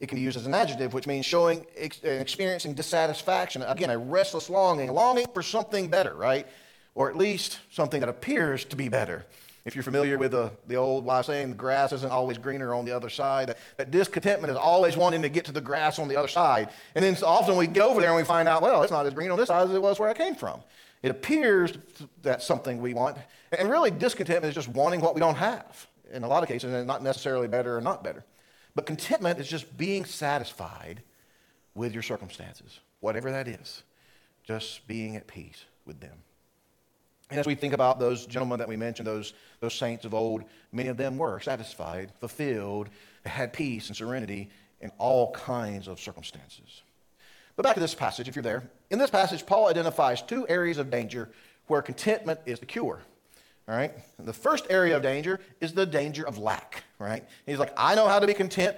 It 0.00 0.08
can 0.08 0.16
be 0.16 0.22
used 0.22 0.38
as 0.38 0.46
an 0.46 0.54
adjective, 0.54 0.94
which 0.94 1.06
means 1.06 1.26
showing 1.26 1.66
and 1.78 1.98
uh, 2.04 2.08
experiencing 2.08 2.72
dissatisfaction. 2.74 3.62
Again, 3.62 3.90
a 3.90 3.98
restless 3.98 4.48
longing, 4.48 4.90
longing 4.90 5.26
for 5.34 5.42
something 5.42 5.88
better, 5.88 6.14
right? 6.14 6.46
Or 6.94 7.10
at 7.10 7.16
least 7.16 7.60
something 7.70 8.00
that 8.00 8.08
appears 8.08 8.64
to 8.66 8.76
be 8.76 8.88
better. 8.88 9.26
If 9.66 9.74
you're 9.74 9.84
familiar 9.84 10.16
with 10.16 10.32
the, 10.32 10.50
the 10.66 10.76
old 10.76 11.04
wise 11.04 11.26
saying, 11.26 11.50
the 11.50 11.54
grass 11.54 11.92
isn't 11.92 12.10
always 12.10 12.38
greener 12.38 12.74
on 12.74 12.86
the 12.86 12.92
other 12.92 13.10
side, 13.10 13.50
that, 13.50 13.58
that 13.76 13.90
discontentment 13.90 14.50
is 14.50 14.56
always 14.56 14.96
wanting 14.96 15.20
to 15.20 15.28
get 15.28 15.44
to 15.44 15.52
the 15.52 15.60
grass 15.60 15.98
on 15.98 16.08
the 16.08 16.16
other 16.16 16.28
side. 16.28 16.70
And 16.94 17.04
then 17.04 17.14
often 17.22 17.56
we 17.56 17.66
get 17.66 17.82
over 17.82 18.00
there 18.00 18.08
and 18.08 18.16
we 18.16 18.24
find 18.24 18.48
out, 18.48 18.62
well, 18.62 18.82
it's 18.82 18.90
not 18.90 19.04
as 19.04 19.12
green 19.12 19.30
on 19.30 19.38
this 19.38 19.48
side 19.48 19.68
as 19.68 19.74
it 19.74 19.82
was 19.82 19.98
where 19.98 20.08
I 20.08 20.14
came 20.14 20.34
from. 20.34 20.62
It 21.02 21.10
appears 21.10 21.74
that's 22.22 22.46
something 22.46 22.80
we 22.80 22.94
want. 22.94 23.18
And 23.56 23.68
really, 23.68 23.90
discontentment 23.90 24.48
is 24.48 24.54
just 24.54 24.74
wanting 24.74 25.00
what 25.00 25.14
we 25.14 25.20
don't 25.20 25.36
have. 25.36 25.86
In 26.12 26.24
a 26.24 26.28
lot 26.28 26.42
of 26.42 26.48
cases, 26.48 26.72
and 26.72 26.86
not 26.86 27.02
necessarily 27.02 27.46
better 27.46 27.76
or 27.76 27.80
not 27.80 28.02
better. 28.02 28.24
But 28.74 28.86
contentment 28.86 29.38
is 29.38 29.48
just 29.48 29.76
being 29.76 30.04
satisfied 30.04 31.02
with 31.74 31.92
your 31.92 32.02
circumstances, 32.02 32.80
whatever 33.00 33.30
that 33.30 33.48
is, 33.48 33.82
just 34.44 34.86
being 34.86 35.16
at 35.16 35.26
peace 35.26 35.64
with 35.86 36.00
them. 36.00 36.16
And 37.30 37.38
as 37.38 37.46
we 37.46 37.54
think 37.54 37.74
about 37.74 38.00
those 38.00 38.26
gentlemen 38.26 38.58
that 38.58 38.68
we 38.68 38.76
mentioned, 38.76 39.06
those, 39.06 39.34
those 39.60 39.74
saints 39.74 40.04
of 40.04 40.14
old, 40.14 40.44
many 40.72 40.88
of 40.88 40.96
them 40.96 41.16
were 41.16 41.38
satisfied, 41.38 42.10
fulfilled, 42.18 42.88
had 43.24 43.52
peace 43.52 43.86
and 43.86 43.96
serenity 43.96 44.50
in 44.80 44.90
all 44.98 45.30
kinds 45.32 45.86
of 45.86 46.00
circumstances. 46.00 46.82
But 47.54 47.62
back 47.62 47.74
to 47.74 47.80
this 47.80 47.94
passage, 47.94 48.28
if 48.28 48.34
you're 48.34 48.42
there. 48.42 48.68
In 48.90 48.98
this 48.98 49.10
passage, 49.10 49.46
Paul 49.46 49.68
identifies 49.68 50.22
two 50.22 50.48
areas 50.48 50.78
of 50.78 50.90
danger 50.90 51.30
where 51.66 51.82
contentment 51.82 52.40
is 52.46 52.58
the 52.58 52.66
cure. 52.66 53.00
All 53.70 53.76
right? 53.76 53.92
The 54.18 54.32
first 54.32 54.66
area 54.68 54.96
of 54.96 55.02
danger 55.02 55.38
is 55.60 55.72
the 55.72 55.86
danger 55.86 56.26
of 56.26 56.38
lack, 56.38 56.82
right? 56.98 57.24
He's 57.46 57.58
like, 57.58 57.72
I 57.76 57.94
know 57.94 58.08
how 58.08 58.18
to 58.18 58.26
be 58.26 58.34
content 58.34 58.76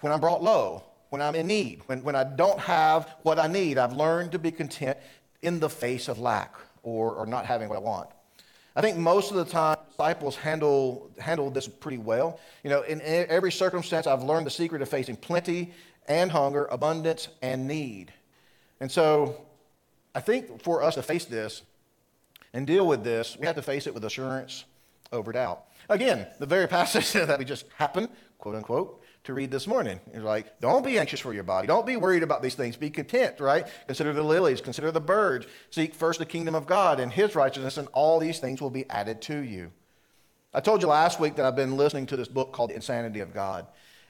when 0.00 0.12
I'm 0.12 0.20
brought 0.20 0.42
low, 0.42 0.84
when 1.08 1.22
I'm 1.22 1.34
in 1.34 1.46
need, 1.46 1.80
when, 1.86 2.02
when 2.04 2.14
I 2.14 2.24
don't 2.24 2.60
have 2.60 3.08
what 3.22 3.38
I 3.38 3.46
need. 3.46 3.78
I've 3.78 3.94
learned 3.94 4.32
to 4.32 4.38
be 4.38 4.50
content 4.50 4.98
in 5.40 5.58
the 5.58 5.70
face 5.70 6.06
of 6.06 6.18
lack 6.18 6.54
or, 6.82 7.14
or 7.14 7.24
not 7.24 7.46
having 7.46 7.70
what 7.70 7.76
I 7.76 7.80
want. 7.80 8.10
I 8.76 8.82
think 8.82 8.98
most 8.98 9.30
of 9.30 9.38
the 9.38 9.46
time 9.46 9.78
disciples 9.88 10.36
handle, 10.36 11.10
handle 11.18 11.50
this 11.50 11.66
pretty 11.66 11.98
well. 11.98 12.38
You 12.62 12.68
know, 12.68 12.82
in 12.82 13.00
every 13.00 13.50
circumstance, 13.50 14.06
I've 14.06 14.22
learned 14.22 14.44
the 14.44 14.50
secret 14.50 14.82
of 14.82 14.88
facing 14.90 15.16
plenty 15.16 15.72
and 16.06 16.30
hunger, 16.30 16.66
abundance 16.66 17.28
and 17.40 17.66
need. 17.66 18.12
And 18.80 18.92
so 18.92 19.40
I 20.14 20.20
think 20.20 20.62
for 20.62 20.82
us 20.82 20.96
to 20.96 21.02
face 21.02 21.24
this, 21.24 21.62
and 22.52 22.66
deal 22.66 22.86
with 22.86 23.04
this, 23.04 23.36
we 23.38 23.46
have 23.46 23.56
to 23.56 23.62
face 23.62 23.86
it 23.86 23.94
with 23.94 24.04
assurance 24.04 24.64
over 25.12 25.32
doubt. 25.32 25.64
Again, 25.88 26.26
the 26.38 26.46
very 26.46 26.66
passage 26.66 27.12
that 27.12 27.38
we 27.38 27.44
just 27.44 27.66
happened, 27.76 28.08
quote 28.38 28.54
unquote, 28.54 29.02
to 29.24 29.34
read 29.34 29.50
this 29.50 29.66
morning 29.66 30.00
is 30.12 30.22
like, 30.22 30.60
don't 30.60 30.84
be 30.84 30.98
anxious 30.98 31.20
for 31.20 31.34
your 31.34 31.42
body. 31.42 31.66
Don't 31.66 31.86
be 31.86 31.96
worried 31.96 32.22
about 32.22 32.42
these 32.42 32.54
things. 32.54 32.76
Be 32.76 32.90
content, 32.90 33.38
right? 33.38 33.66
Consider 33.86 34.12
the 34.12 34.22
lilies, 34.22 34.60
consider 34.60 34.90
the 34.90 35.00
birds. 35.00 35.46
Seek 35.70 35.94
first 35.94 36.18
the 36.18 36.26
kingdom 36.26 36.54
of 36.54 36.66
God 36.66 37.00
and 37.00 37.12
his 37.12 37.34
righteousness, 37.34 37.76
and 37.76 37.88
all 37.92 38.18
these 38.18 38.38
things 38.38 38.62
will 38.62 38.70
be 38.70 38.88
added 38.88 39.20
to 39.22 39.38
you. 39.38 39.72
I 40.54 40.60
told 40.60 40.82
you 40.82 40.88
last 40.88 41.20
week 41.20 41.36
that 41.36 41.44
I've 41.44 41.54
been 41.54 41.76
listening 41.76 42.06
to 42.06 42.16
this 42.16 42.28
book 42.28 42.52
called 42.52 42.70
The 42.70 42.74
Insanity 42.74 43.20
of 43.20 43.34
God. 43.34 43.66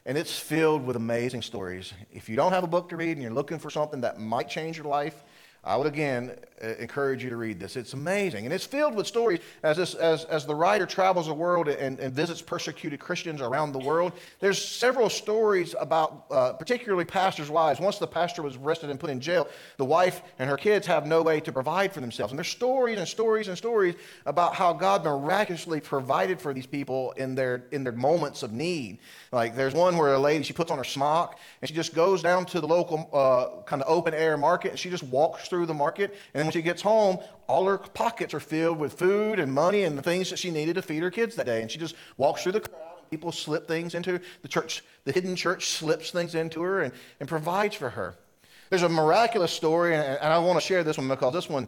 And 0.06 0.16
it's 0.16 0.38
filled 0.38 0.86
with 0.86 0.96
amazing 0.96 1.42
stories. 1.42 1.92
If 2.10 2.28
you 2.28 2.36
don't 2.36 2.52
have 2.52 2.64
a 2.64 2.68
book 2.68 2.88
to 2.88 2.96
read 2.96 3.12
and 3.12 3.22
you're 3.22 3.32
looking 3.32 3.58
for 3.58 3.68
something 3.68 4.00
that 4.00 4.18
might 4.18 4.48
change 4.48 4.78
your 4.78 4.86
life, 4.86 5.22
I 5.62 5.76
would 5.76 5.86
again 5.86 6.32
uh, 6.62 6.68
encourage 6.78 7.22
you 7.22 7.28
to 7.28 7.36
read 7.36 7.60
this. 7.60 7.76
It's 7.76 7.92
amazing. 7.92 8.46
And 8.46 8.54
it's 8.54 8.64
filled 8.64 8.94
with 8.94 9.06
stories 9.06 9.40
as, 9.62 9.76
this, 9.76 9.94
as, 9.94 10.24
as 10.24 10.46
the 10.46 10.54
writer 10.54 10.86
travels 10.86 11.26
the 11.26 11.34
world 11.34 11.68
and, 11.68 11.98
and 11.98 12.14
visits 12.14 12.40
persecuted 12.40 12.98
Christians 12.98 13.42
around 13.42 13.72
the 13.72 13.78
world. 13.78 14.14
There's 14.40 14.62
several 14.62 15.10
stories 15.10 15.74
about 15.78 16.24
uh, 16.30 16.54
particularly 16.54 17.04
pastors' 17.04 17.50
wives. 17.50 17.78
Once 17.78 17.98
the 17.98 18.06
pastor 18.06 18.40
was 18.40 18.56
arrested 18.56 18.88
and 18.88 18.98
put 18.98 19.10
in 19.10 19.20
jail, 19.20 19.48
the 19.76 19.84
wife 19.84 20.22
and 20.38 20.48
her 20.48 20.56
kids 20.56 20.86
have 20.86 21.06
no 21.06 21.20
way 21.20 21.40
to 21.40 21.52
provide 21.52 21.92
for 21.92 22.00
themselves. 22.00 22.32
And 22.32 22.38
there's 22.38 22.48
stories 22.48 22.98
and 22.98 23.06
stories 23.06 23.48
and 23.48 23.56
stories 23.56 23.96
about 24.24 24.54
how 24.54 24.72
God 24.72 25.04
miraculously 25.04 25.80
provided 25.80 26.40
for 26.40 26.54
these 26.54 26.66
people 26.66 27.12
in 27.12 27.34
their, 27.34 27.64
in 27.70 27.84
their 27.84 27.92
moments 27.92 28.42
of 28.42 28.52
need. 28.52 28.98
Like 29.30 29.54
there's 29.54 29.74
one 29.74 29.98
where 29.98 30.14
a 30.14 30.18
lady, 30.18 30.42
she 30.42 30.54
puts 30.54 30.70
on 30.70 30.78
her 30.78 30.84
smock 30.84 31.38
and 31.60 31.68
she 31.68 31.74
just 31.74 31.94
goes 31.94 32.22
down 32.22 32.46
to 32.46 32.62
the 32.62 32.68
local 32.68 33.10
uh, 33.12 33.62
kind 33.64 33.82
of 33.82 33.90
open 33.90 34.14
air 34.14 34.38
market 34.38 34.70
and 34.70 34.78
she 34.78 34.88
just 34.88 35.02
walks 35.02 35.49
through 35.50 35.66
the 35.66 35.74
market. 35.74 36.14
And 36.32 36.44
when 36.44 36.52
she 36.52 36.62
gets 36.62 36.80
home, 36.80 37.18
all 37.46 37.66
her 37.66 37.76
pockets 37.76 38.32
are 38.32 38.40
filled 38.40 38.78
with 38.78 38.94
food 38.94 39.38
and 39.38 39.52
money 39.52 39.82
and 39.82 39.98
the 39.98 40.02
things 40.02 40.30
that 40.30 40.38
she 40.38 40.50
needed 40.50 40.76
to 40.76 40.82
feed 40.82 41.02
her 41.02 41.10
kids 41.10 41.36
that 41.36 41.46
day. 41.46 41.60
And 41.60 41.70
she 41.70 41.78
just 41.78 41.94
walks 42.16 42.42
through 42.42 42.52
the 42.52 42.60
crowd. 42.60 42.80
And 43.00 43.10
people 43.10 43.32
slip 43.32 43.68
things 43.68 43.94
into. 43.94 44.20
The 44.42 44.48
church, 44.48 44.82
the 45.04 45.12
hidden 45.12 45.36
church 45.36 45.66
slips 45.66 46.10
things 46.10 46.34
into 46.34 46.62
her 46.62 46.80
and, 46.80 46.94
and 47.18 47.28
provides 47.28 47.74
for 47.74 47.90
her. 47.90 48.14
There's 48.70 48.84
a 48.84 48.88
miraculous 48.88 49.52
story, 49.52 49.96
and, 49.96 50.04
and 50.04 50.32
I 50.32 50.38
want 50.38 50.60
to 50.60 50.64
share 50.64 50.84
this 50.84 50.96
one 50.96 51.08
because 51.08 51.34
this 51.34 51.48
one, 51.48 51.66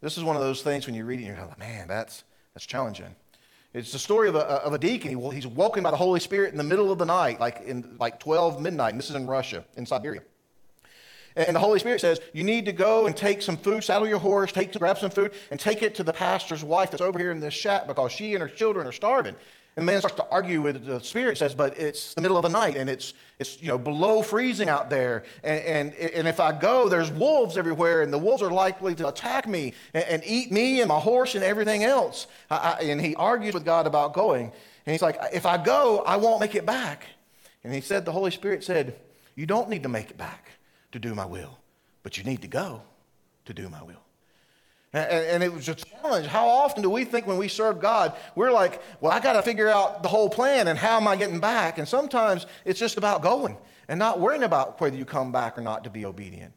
this 0.00 0.16
is 0.16 0.24
one 0.24 0.34
of 0.34 0.42
those 0.42 0.62
things 0.62 0.86
when 0.86 0.94
you 0.94 1.04
read 1.04 1.20
it, 1.20 1.24
you're 1.24 1.36
like, 1.36 1.58
man, 1.58 1.86
that's, 1.86 2.24
that's 2.54 2.64
challenging. 2.64 3.14
It's 3.74 3.92
the 3.92 3.98
story 3.98 4.28
of 4.28 4.34
a, 4.34 4.40
of 4.40 4.72
a 4.72 4.78
deacon. 4.78 5.10
He's 5.30 5.46
woken 5.46 5.82
by 5.82 5.90
the 5.90 5.96
Holy 5.96 6.20
Spirit 6.20 6.52
in 6.52 6.58
the 6.58 6.64
middle 6.64 6.90
of 6.90 6.98
the 6.98 7.04
night, 7.04 7.38
like 7.38 7.60
in 7.66 7.96
like 8.00 8.18
12 8.18 8.62
midnight. 8.62 8.92
And 8.92 8.98
this 8.98 9.10
is 9.10 9.16
in 9.16 9.26
Russia, 9.26 9.62
in 9.76 9.84
Siberia. 9.84 10.22
And 11.46 11.54
the 11.54 11.60
Holy 11.60 11.78
Spirit 11.78 12.00
says, 12.00 12.20
You 12.32 12.42
need 12.42 12.66
to 12.66 12.72
go 12.72 13.06
and 13.06 13.16
take 13.16 13.42
some 13.42 13.56
food, 13.56 13.84
saddle 13.84 14.08
your 14.08 14.18
horse, 14.18 14.50
take, 14.50 14.76
grab 14.76 14.98
some 14.98 15.10
food, 15.10 15.32
and 15.52 15.60
take 15.60 15.82
it 15.82 15.94
to 15.94 16.02
the 16.02 16.12
pastor's 16.12 16.64
wife 16.64 16.90
that's 16.90 17.00
over 17.00 17.18
here 17.18 17.30
in 17.30 17.38
this 17.38 17.54
shack 17.54 17.86
because 17.86 18.10
she 18.10 18.34
and 18.34 18.42
her 18.42 18.48
children 18.48 18.86
are 18.88 18.92
starving. 18.92 19.36
And 19.76 19.86
the 19.86 19.92
man 19.92 20.00
starts 20.00 20.16
to 20.16 20.26
argue 20.28 20.60
with 20.60 20.84
the 20.84 20.98
spirit, 20.98 21.38
says, 21.38 21.54
but 21.54 21.78
it's 21.78 22.14
the 22.14 22.20
middle 22.20 22.36
of 22.36 22.42
the 22.42 22.48
night 22.48 22.76
and 22.76 22.90
it's, 22.90 23.14
it's 23.38 23.62
you 23.62 23.68
know, 23.68 23.78
below 23.78 24.22
freezing 24.22 24.68
out 24.68 24.90
there. 24.90 25.22
And, 25.44 25.94
and, 25.94 25.94
and 25.94 26.26
if 26.26 26.40
I 26.40 26.50
go, 26.50 26.88
there's 26.88 27.12
wolves 27.12 27.56
everywhere 27.56 28.02
and 28.02 28.12
the 28.12 28.18
wolves 28.18 28.42
are 28.42 28.50
likely 28.50 28.96
to 28.96 29.06
attack 29.06 29.46
me 29.46 29.74
and, 29.94 30.04
and 30.06 30.22
eat 30.26 30.50
me 30.50 30.80
and 30.80 30.88
my 30.88 30.98
horse 30.98 31.36
and 31.36 31.44
everything 31.44 31.84
else. 31.84 32.26
I, 32.50 32.56
I, 32.80 32.84
and 32.86 33.00
he 33.00 33.14
argues 33.14 33.54
with 33.54 33.64
God 33.64 33.86
about 33.86 34.14
going. 34.14 34.46
And 34.84 34.92
he's 34.92 35.02
like, 35.02 35.16
if 35.32 35.46
I 35.46 35.62
go, 35.62 36.02
I 36.04 36.16
won't 36.16 36.40
make 36.40 36.56
it 36.56 36.66
back. 36.66 37.06
And 37.62 37.72
he 37.72 37.80
said, 37.80 38.04
the 38.04 38.10
Holy 38.10 38.32
Spirit 38.32 38.64
said, 38.64 38.98
you 39.36 39.46
don't 39.46 39.68
need 39.68 39.84
to 39.84 39.88
make 39.88 40.10
it 40.10 40.18
back 40.18 40.57
to 40.92 40.98
do 40.98 41.14
my 41.14 41.26
will, 41.26 41.58
but 42.02 42.16
you 42.18 42.24
need 42.24 42.42
to 42.42 42.48
go 42.48 42.82
to 43.44 43.54
do 43.54 43.68
my 43.68 43.82
will. 43.82 44.02
And, 44.92 45.42
it 45.42 45.52
was 45.52 45.68
a 45.68 45.74
challenge. 45.74 46.26
How 46.26 46.48
often 46.48 46.82
do 46.82 46.88
we 46.88 47.04
think 47.04 47.26
when 47.26 47.36
we 47.36 47.48
serve 47.48 47.78
God, 47.78 48.14
we're 48.34 48.50
like, 48.50 48.80
well, 49.00 49.12
I 49.12 49.20
got 49.20 49.34
to 49.34 49.42
figure 49.42 49.68
out 49.68 50.02
the 50.02 50.08
whole 50.08 50.30
plan 50.30 50.66
and 50.66 50.78
how 50.78 50.96
am 50.96 51.06
I 51.06 51.16
getting 51.16 51.40
back? 51.40 51.76
And 51.78 51.86
sometimes 51.86 52.46
it's 52.64 52.80
just 52.80 52.96
about 52.96 53.20
going 53.20 53.58
and 53.86 53.98
not 53.98 54.18
worrying 54.18 54.44
about 54.44 54.80
whether 54.80 54.96
you 54.96 55.04
come 55.04 55.30
back 55.30 55.58
or 55.58 55.60
not 55.60 55.84
to 55.84 55.90
be 55.90 56.06
obedient. 56.06 56.54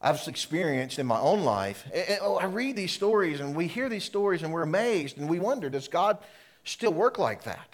I've 0.00 0.26
experienced 0.28 0.98
in 0.98 1.06
my 1.06 1.20
own 1.20 1.44
life. 1.44 1.86
Oh, 2.22 2.36
I 2.36 2.46
read 2.46 2.74
these 2.74 2.92
stories 2.92 3.40
and 3.40 3.54
we 3.54 3.66
hear 3.66 3.90
these 3.90 4.04
stories 4.04 4.42
and 4.42 4.50
we're 4.50 4.62
amazed 4.62 5.18
and 5.18 5.28
we 5.28 5.38
wonder, 5.38 5.68
does 5.68 5.88
God 5.88 6.16
still 6.64 6.92
work 6.92 7.18
like 7.18 7.42
that? 7.42 7.68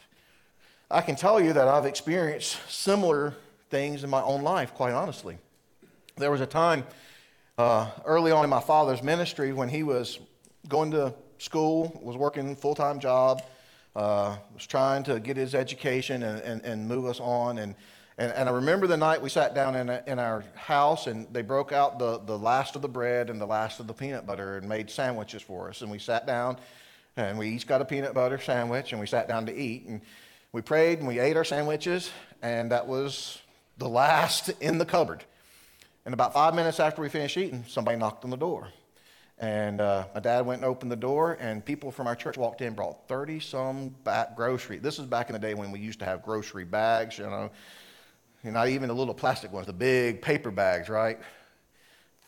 I 0.91 1.03
can 1.03 1.15
tell 1.15 1.41
you 1.41 1.53
that 1.53 1.69
I've 1.69 1.87
experienced 1.87 2.59
similar 2.69 3.35
things 3.71 4.05
in 4.05 4.11
my 4.11 4.23
own 4.23 4.43
life, 4.43 4.75
quite 4.75 4.93
honestly. 4.93 5.39
There 6.17 6.31
was 6.31 6.41
a 6.41 6.47
time 6.47 6.85
uh, 7.59 7.91
early 8.05 8.33
on 8.33 8.45
in 8.45 8.51
my 8.51 8.61
father's 8.61 9.03
ministry 9.03 9.53
when 9.53 9.69
he 9.69 9.83
was 9.83 10.19
going 10.69 10.91
to 10.93 11.15
school, 11.39 11.99
was 12.03 12.17
working 12.17 12.57
full 12.57 12.75
time 12.75 13.01
job, 13.01 13.43
uh, 13.95 14.37
was 14.55 14.67
trying 14.67 15.03
to 15.05 15.21
get 15.21 15.37
his 15.37 15.55
education 15.55 16.23
and, 16.23 16.41
and, 16.43 16.65
and 16.65 16.89
move 16.89 17.07
us 17.07 17.21
on. 17.21 17.59
And, 17.59 17.75
and, 18.19 18.33
and, 18.33 18.49
I 18.49 18.53
remember 18.53 18.87
the 18.87 18.97
night 18.97 19.21
we 19.21 19.29
sat 19.29 19.55
down 19.55 19.75
in, 19.75 19.89
a, 19.89 20.03
in 20.07 20.19
our 20.19 20.45
house 20.55 21.07
and 21.07 21.27
they 21.33 21.43
broke 21.43 21.73
out 21.73 21.99
the, 21.99 22.19
the 22.19 22.39
last 22.39 22.77
of 22.77 22.83
the 22.83 22.89
bread 22.89 23.31
and 23.31 23.41
the 23.41 23.47
last 23.47 23.81
of 23.81 23.87
the 23.87 23.95
peanut 23.95 24.27
butter 24.27 24.57
and 24.57 24.69
made 24.69 24.91
sandwiches 24.91 25.43
for 25.43 25.69
us. 25.69 25.83
And 25.83 25.91
we 25.91 25.99
sat 25.99 26.27
down 26.27 26.59
and 27.17 27.39
we 27.39 27.49
each 27.49 27.67
got 27.67 27.81
a 27.81 27.85
peanut 27.85 28.15
butter 28.15 28.39
sandwich 28.39 28.93
and 28.93 29.01
we 29.01 29.07
sat 29.07 29.29
down 29.29 29.47
to 29.47 29.55
eat. 29.55 29.87
And 29.87 30.01
we 30.53 30.63
prayed 30.63 31.01
and 31.01 31.09
we 31.09 31.19
ate 31.19 31.37
our 31.37 31.45
sandwiches, 31.45 32.11
and 32.41 32.71
that 32.73 32.87
was 32.87 33.43
the 33.79 33.89
last 33.89 34.51
in 34.61 34.79
the 34.79 34.87
cupboard. 34.87 35.25
And 36.05 36.15
about 36.15 36.33
five 36.33 36.55
minutes 36.55 36.81
after 36.81 37.03
we 37.03 37.09
finished 37.09 37.37
eating, 37.37 37.65
somebody 37.69 37.99
knocked 37.99 38.25
on 38.25 38.31
the 38.31 38.37
door. 38.37 38.69
And 39.39 39.81
uh, 39.81 40.07
my 40.15 40.21
dad 40.21 40.47
went 40.47 40.63
and 40.63 40.71
opened 40.71 40.91
the 40.91 40.97
door, 40.97 41.37
and 41.41 41.63
people 41.65 41.91
from 41.91 42.07
our 42.07 42.17
church 42.17 42.39
walked 42.39 42.63
in, 42.63 42.75
brought 42.75 43.07
30 43.07 43.41
some 43.41 43.89
back 44.03 44.35
grocery. 44.35 44.79
This 44.79 44.99
is 44.99 45.05
back 45.05 45.29
in 45.29 45.35
the 45.35 45.39
day 45.39 45.53
when 45.53 45.71
we 45.73 45.79
used 45.79 45.99
to 45.99 46.05
have 46.07 46.23
grocery 46.23 46.65
bags, 46.65 47.19
you 47.19 47.25
know, 47.25 47.51
not 48.45 48.69
even 48.69 48.89
the 48.89 48.95
little 48.95 49.13
plastic 49.13 49.53
ones, 49.53 49.67
the 49.67 49.73
big 49.73 50.23
paper 50.23 50.51
bags, 50.51 50.89
right? 50.89 51.19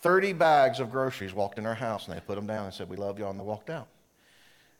30 0.02 0.34
bags 0.34 0.80
of 0.80 0.90
groceries 0.90 1.32
walked 1.32 1.58
in 1.58 1.64
our 1.64 1.74
house, 1.74 2.06
and 2.06 2.16
they 2.16 2.20
put 2.20 2.34
them 2.34 2.46
down 2.46 2.66
and 2.66 2.74
said, 2.74 2.88
We 2.90 2.96
love 2.96 3.18
y'all, 3.18 3.30
and 3.30 3.40
they 3.40 3.44
walked 3.44 3.70
out. 3.70 3.88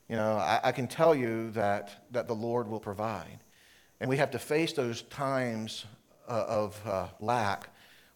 You 0.07 0.17
know, 0.17 0.37
I, 0.37 0.59
I 0.65 0.71
can 0.71 0.87
tell 0.87 1.15
you 1.15 1.51
that, 1.51 2.05
that 2.11 2.27
the 2.27 2.35
Lord 2.35 2.67
will 2.67 2.79
provide. 2.79 3.39
And 3.99 4.09
we 4.09 4.17
have 4.17 4.31
to 4.31 4.39
face 4.39 4.73
those 4.73 5.01
times 5.03 5.85
uh, 6.29 6.45
of 6.47 6.87
uh, 6.87 7.07
lack 7.19 7.69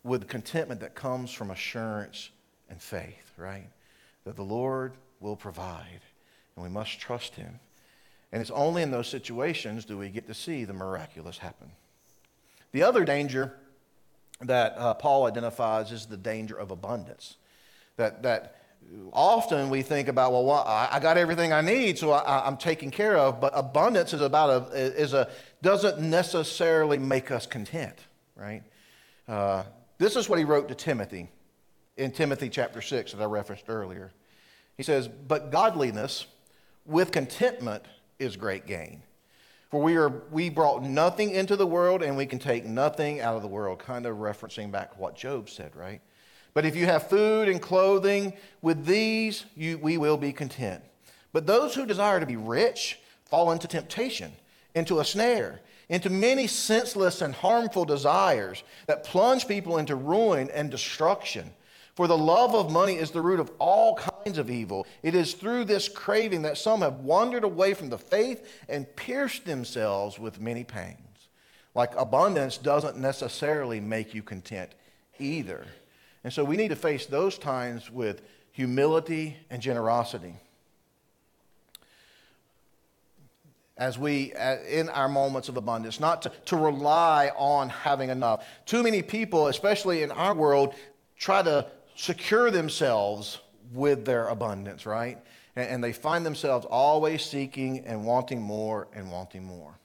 with 0.03 0.27
contentment 0.27 0.81
that 0.81 0.95
comes 0.95 1.31
from 1.31 1.51
assurance 1.51 2.29
and 2.69 2.81
faith, 2.81 3.31
right? 3.37 3.67
That 4.25 4.35
the 4.35 4.43
Lord 4.43 4.93
will 5.19 5.35
provide, 5.35 6.01
and 6.55 6.63
we 6.63 6.69
must 6.69 6.99
trust 6.99 7.35
Him. 7.35 7.59
And 8.31 8.41
it's 8.41 8.51
only 8.51 8.81
in 8.81 8.91
those 8.91 9.07
situations 9.07 9.85
do 9.85 9.97
we 9.97 10.09
get 10.09 10.27
to 10.27 10.33
see 10.33 10.65
the 10.65 10.73
miraculous 10.73 11.37
happen. 11.37 11.71
The 12.71 12.83
other 12.83 13.05
danger 13.05 13.53
that 14.41 14.75
uh, 14.77 14.93
Paul 14.95 15.25
identifies 15.25 15.91
is 15.91 16.07
the 16.07 16.17
danger 16.17 16.57
of 16.57 16.71
abundance. 16.71 17.37
That, 17.97 18.23
that 18.23 18.55
often 19.11 19.69
we 19.69 19.83
think 19.83 20.07
about, 20.07 20.31
well, 20.31 20.45
well 20.45 20.63
I 20.65 20.99
got 20.99 21.17
everything 21.17 21.53
I 21.53 21.61
need, 21.61 21.99
so 21.99 22.11
I, 22.11 22.47
am 22.47 22.57
taken 22.57 22.89
care 22.89 23.15
of. 23.17 23.39
But 23.39 23.53
abundance 23.55 24.13
is 24.13 24.21
about 24.21 24.71
a, 24.73 24.75
is 24.75 25.13
a, 25.13 25.29
doesn't 25.63 25.97
necessarily 25.99 26.99
make 26.99 27.31
us 27.31 27.47
content, 27.47 27.97
right? 28.35 28.61
Uh, 29.27 29.63
this 29.97 30.15
is 30.15 30.29
what 30.29 30.37
he 30.37 30.45
wrote 30.45 30.67
to 30.67 30.75
Timothy 30.75 31.29
in 31.97 32.11
Timothy 32.11 32.49
chapter 32.49 32.81
6 32.81 33.13
that 33.13 33.21
I 33.21 33.25
referenced 33.25 33.65
earlier. 33.69 34.11
He 34.77 34.83
says, 34.83 35.07
But 35.07 35.51
godliness 35.51 36.27
with 36.85 37.11
contentment 37.11 37.85
is 38.19 38.35
great 38.35 38.67
gain. 38.67 39.01
For 39.71 39.81
we, 39.81 39.95
are, 39.95 40.09
we 40.31 40.49
brought 40.49 40.83
nothing 40.83 41.31
into 41.31 41.55
the 41.55 41.65
world 41.65 42.03
and 42.03 42.15
we 42.15 42.25
can 42.25 42.39
take 42.39 42.65
nothing 42.65 43.21
out 43.21 43.35
of 43.35 43.41
the 43.41 43.47
world, 43.47 43.79
kind 43.79 44.05
of 44.05 44.17
referencing 44.17 44.69
back 44.69 44.99
what 44.99 45.15
Job 45.15 45.49
said, 45.49 45.75
right? 45.75 46.01
But 46.53 46.65
if 46.65 46.75
you 46.75 46.85
have 46.85 47.09
food 47.09 47.47
and 47.47 47.61
clothing, 47.61 48.33
with 48.61 48.85
these 48.85 49.45
you, 49.55 49.77
we 49.79 49.97
will 49.97 50.17
be 50.17 50.33
content. 50.33 50.83
But 51.31 51.47
those 51.47 51.73
who 51.73 51.85
desire 51.85 52.19
to 52.19 52.25
be 52.25 52.35
rich 52.35 52.99
fall 53.25 53.51
into 53.51 53.67
temptation, 53.67 54.33
into 54.75 54.99
a 54.99 55.05
snare, 55.05 55.61
into 55.89 56.09
many 56.09 56.47
senseless 56.47 57.21
and 57.21 57.33
harmful 57.33 57.85
desires 57.85 58.63
that 58.87 59.03
plunge 59.03 59.47
people 59.47 59.77
into 59.77 59.95
ruin 59.95 60.49
and 60.51 60.71
destruction. 60.71 61.51
For 61.95 62.07
the 62.07 62.17
love 62.17 62.55
of 62.55 62.71
money 62.71 62.95
is 62.95 63.11
the 63.11 63.21
root 63.21 63.39
of 63.39 63.51
all 63.59 63.95
kinds 63.95 64.39
of 64.39 64.49
evil. 64.49 64.87
It 65.03 65.13
is 65.13 65.33
through 65.33 65.65
this 65.65 65.87
craving 65.87 66.41
that 66.41 66.57
some 66.57 66.81
have 66.81 67.01
wandered 67.01 67.43
away 67.43 67.75
from 67.75 67.89
the 67.89 67.99
faith 67.99 68.47
and 68.67 68.95
pierced 68.95 69.45
themselves 69.45 70.17
with 70.17 70.41
many 70.41 70.63
pains. 70.63 70.97
Like 71.75 71.95
abundance 71.95 72.57
doesn't 72.57 72.97
necessarily 72.97 73.79
make 73.79 74.13
you 74.13 74.23
content 74.23 74.71
either. 75.19 75.65
And 76.23 76.31
so 76.31 76.43
we 76.43 76.57
need 76.57 76.69
to 76.69 76.75
face 76.75 77.05
those 77.05 77.37
times 77.37 77.91
with 77.91 78.21
humility 78.51 79.37
and 79.49 79.61
generosity. 79.61 80.35
As 83.75 83.97
we, 83.97 84.33
uh, 84.33 84.57
in 84.69 84.89
our 84.89 85.09
moments 85.09 85.49
of 85.49 85.57
abundance, 85.57 85.99
not 85.99 86.21
to, 86.23 86.31
to 86.45 86.55
rely 86.55 87.31
on 87.35 87.69
having 87.69 88.09
enough. 88.09 88.45
Too 88.65 88.83
many 88.83 89.01
people, 89.01 89.47
especially 89.47 90.03
in 90.03 90.11
our 90.11 90.35
world, 90.35 90.75
try 91.17 91.41
to 91.41 91.65
secure 91.95 92.51
themselves 92.51 93.39
with 93.73 94.05
their 94.05 94.27
abundance, 94.27 94.85
right? 94.85 95.17
And, 95.55 95.69
and 95.69 95.83
they 95.83 95.93
find 95.93 96.25
themselves 96.25 96.67
always 96.69 97.23
seeking 97.23 97.79
and 97.85 98.05
wanting 98.05 98.41
more 98.41 98.87
and 98.93 99.11
wanting 99.11 99.43
more. 99.43 99.79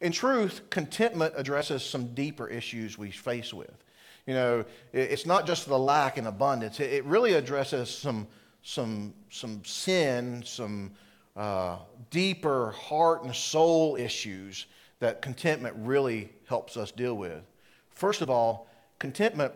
In 0.00 0.10
truth, 0.10 0.62
contentment 0.68 1.34
addresses 1.36 1.84
some 1.84 2.12
deeper 2.14 2.48
issues 2.48 2.98
we 2.98 3.12
face 3.12 3.54
with. 3.54 3.84
You 4.26 4.34
know, 4.34 4.64
it's 4.92 5.26
not 5.26 5.46
just 5.46 5.68
the 5.68 5.78
lack 5.78 6.16
and 6.16 6.26
abundance, 6.26 6.80
it 6.80 7.04
really 7.04 7.34
addresses 7.34 7.88
some, 7.88 8.26
some, 8.62 9.14
some 9.30 9.64
sin, 9.64 10.42
some 10.44 10.92
uh, 11.36 11.78
deeper 12.10 12.72
heart 12.72 13.24
and 13.24 13.34
soul 13.34 13.96
issues 13.96 14.66
that 15.00 15.22
contentment 15.22 15.74
really 15.78 16.30
helps 16.46 16.76
us 16.76 16.92
deal 16.92 17.14
with. 17.14 17.42
First 17.90 18.20
of 18.20 18.30
all, 18.30 18.68
contentment. 18.98 19.52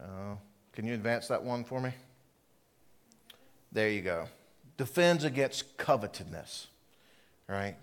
Uh, 0.00 0.36
can 0.72 0.86
you 0.86 0.94
advance 0.94 1.28
that 1.28 1.42
one 1.42 1.64
for 1.64 1.80
me? 1.80 1.90
There 3.72 3.90
you 3.90 4.00
go. 4.00 4.28
Defends 4.76 5.24
against 5.24 5.76
covetousness, 5.76 6.68
right? 7.48 7.76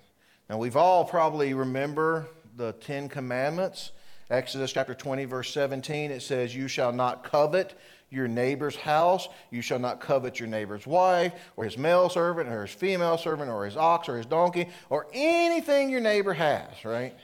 Now, 0.49 0.57
we've 0.57 0.77
all 0.77 1.03
probably 1.03 1.53
remember 1.53 2.27
the 2.55 2.71
Ten 2.73 3.09
Commandments. 3.09 3.91
Exodus 4.29 4.71
chapter 4.71 4.95
20, 4.95 5.25
verse 5.25 5.53
17, 5.53 6.09
it 6.09 6.21
says, 6.21 6.55
You 6.55 6.67
shall 6.67 6.91
not 6.91 7.23
covet 7.23 7.77
your 8.09 8.27
neighbor's 8.27 8.75
house. 8.75 9.27
You 9.51 9.61
shall 9.61 9.79
not 9.79 9.99
covet 9.99 10.39
your 10.39 10.47
neighbor's 10.47 10.85
wife, 10.85 11.33
or 11.57 11.65
his 11.65 11.77
male 11.77 12.09
servant, 12.09 12.49
or 12.49 12.65
his 12.65 12.73
female 12.73 13.17
servant, 13.17 13.49
or 13.49 13.65
his 13.65 13.77
ox, 13.77 14.07
or 14.07 14.17
his 14.17 14.25
donkey, 14.25 14.69
or 14.89 15.07
anything 15.13 15.89
your 15.89 16.01
neighbor 16.01 16.33
has, 16.33 16.83
right? 16.83 17.15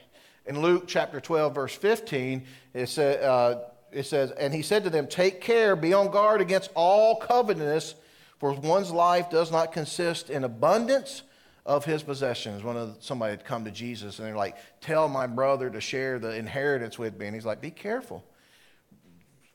In 0.46 0.62
Luke 0.62 0.86
chapter 0.88 1.22
12, 1.22 1.54
verse 1.54 1.76
15, 1.76 2.44
it, 2.74 2.90
say, 2.90 3.24
uh, 3.24 3.60
it 3.92 4.04
says, 4.04 4.32
And 4.32 4.54
he 4.54 4.62
said 4.62 4.84
to 4.84 4.90
them, 4.90 5.08
Take 5.08 5.42
care, 5.42 5.76
be 5.76 5.94
on 5.94 6.10
guard 6.10 6.42
against 6.42 6.72
all 6.76 7.18
covetousness, 7.18 7.96
for 8.40 8.54
one's 8.54 8.92
life 8.92 9.30
does 9.30 9.52
not 9.52 9.72
consist 9.72 10.30
in 10.30 10.44
abundance 10.44 11.22
of 11.66 11.86
his 11.86 12.02
possessions. 12.04 12.64
One 12.64 12.78
of 12.78 12.98
somebody 13.02 13.32
had 13.32 13.46
come 13.46 13.66
to 13.66 13.72
Jesus 13.72 14.18
and 14.18 14.28
they're 14.28 14.36
like, 14.36 14.58
"Tell 14.82 15.08
my 15.08 15.28
brother 15.28 15.70
to 15.70 15.80
share 15.80 16.18
the 16.18 16.36
inheritance 16.36 16.98
with 16.98 17.18
me." 17.20 17.28
And 17.28 17.36
he's 17.36 17.46
like, 17.46 17.62
"Be 17.62 17.72
careful. 17.72 18.24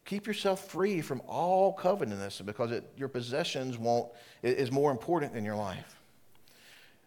Keep 0.06 0.26
yourself 0.26 0.70
free 0.70 1.02
from 1.02 1.20
all 1.26 1.72
covetousness 1.72 2.40
because 2.40 2.72
it, 2.72 2.90
your 2.96 3.08
possessions 3.08 3.76
won't 3.76 4.10
is 4.42 4.72
more 4.72 4.90
important 4.90 5.34
than 5.34 5.44
your 5.44 5.56
life." 5.56 5.96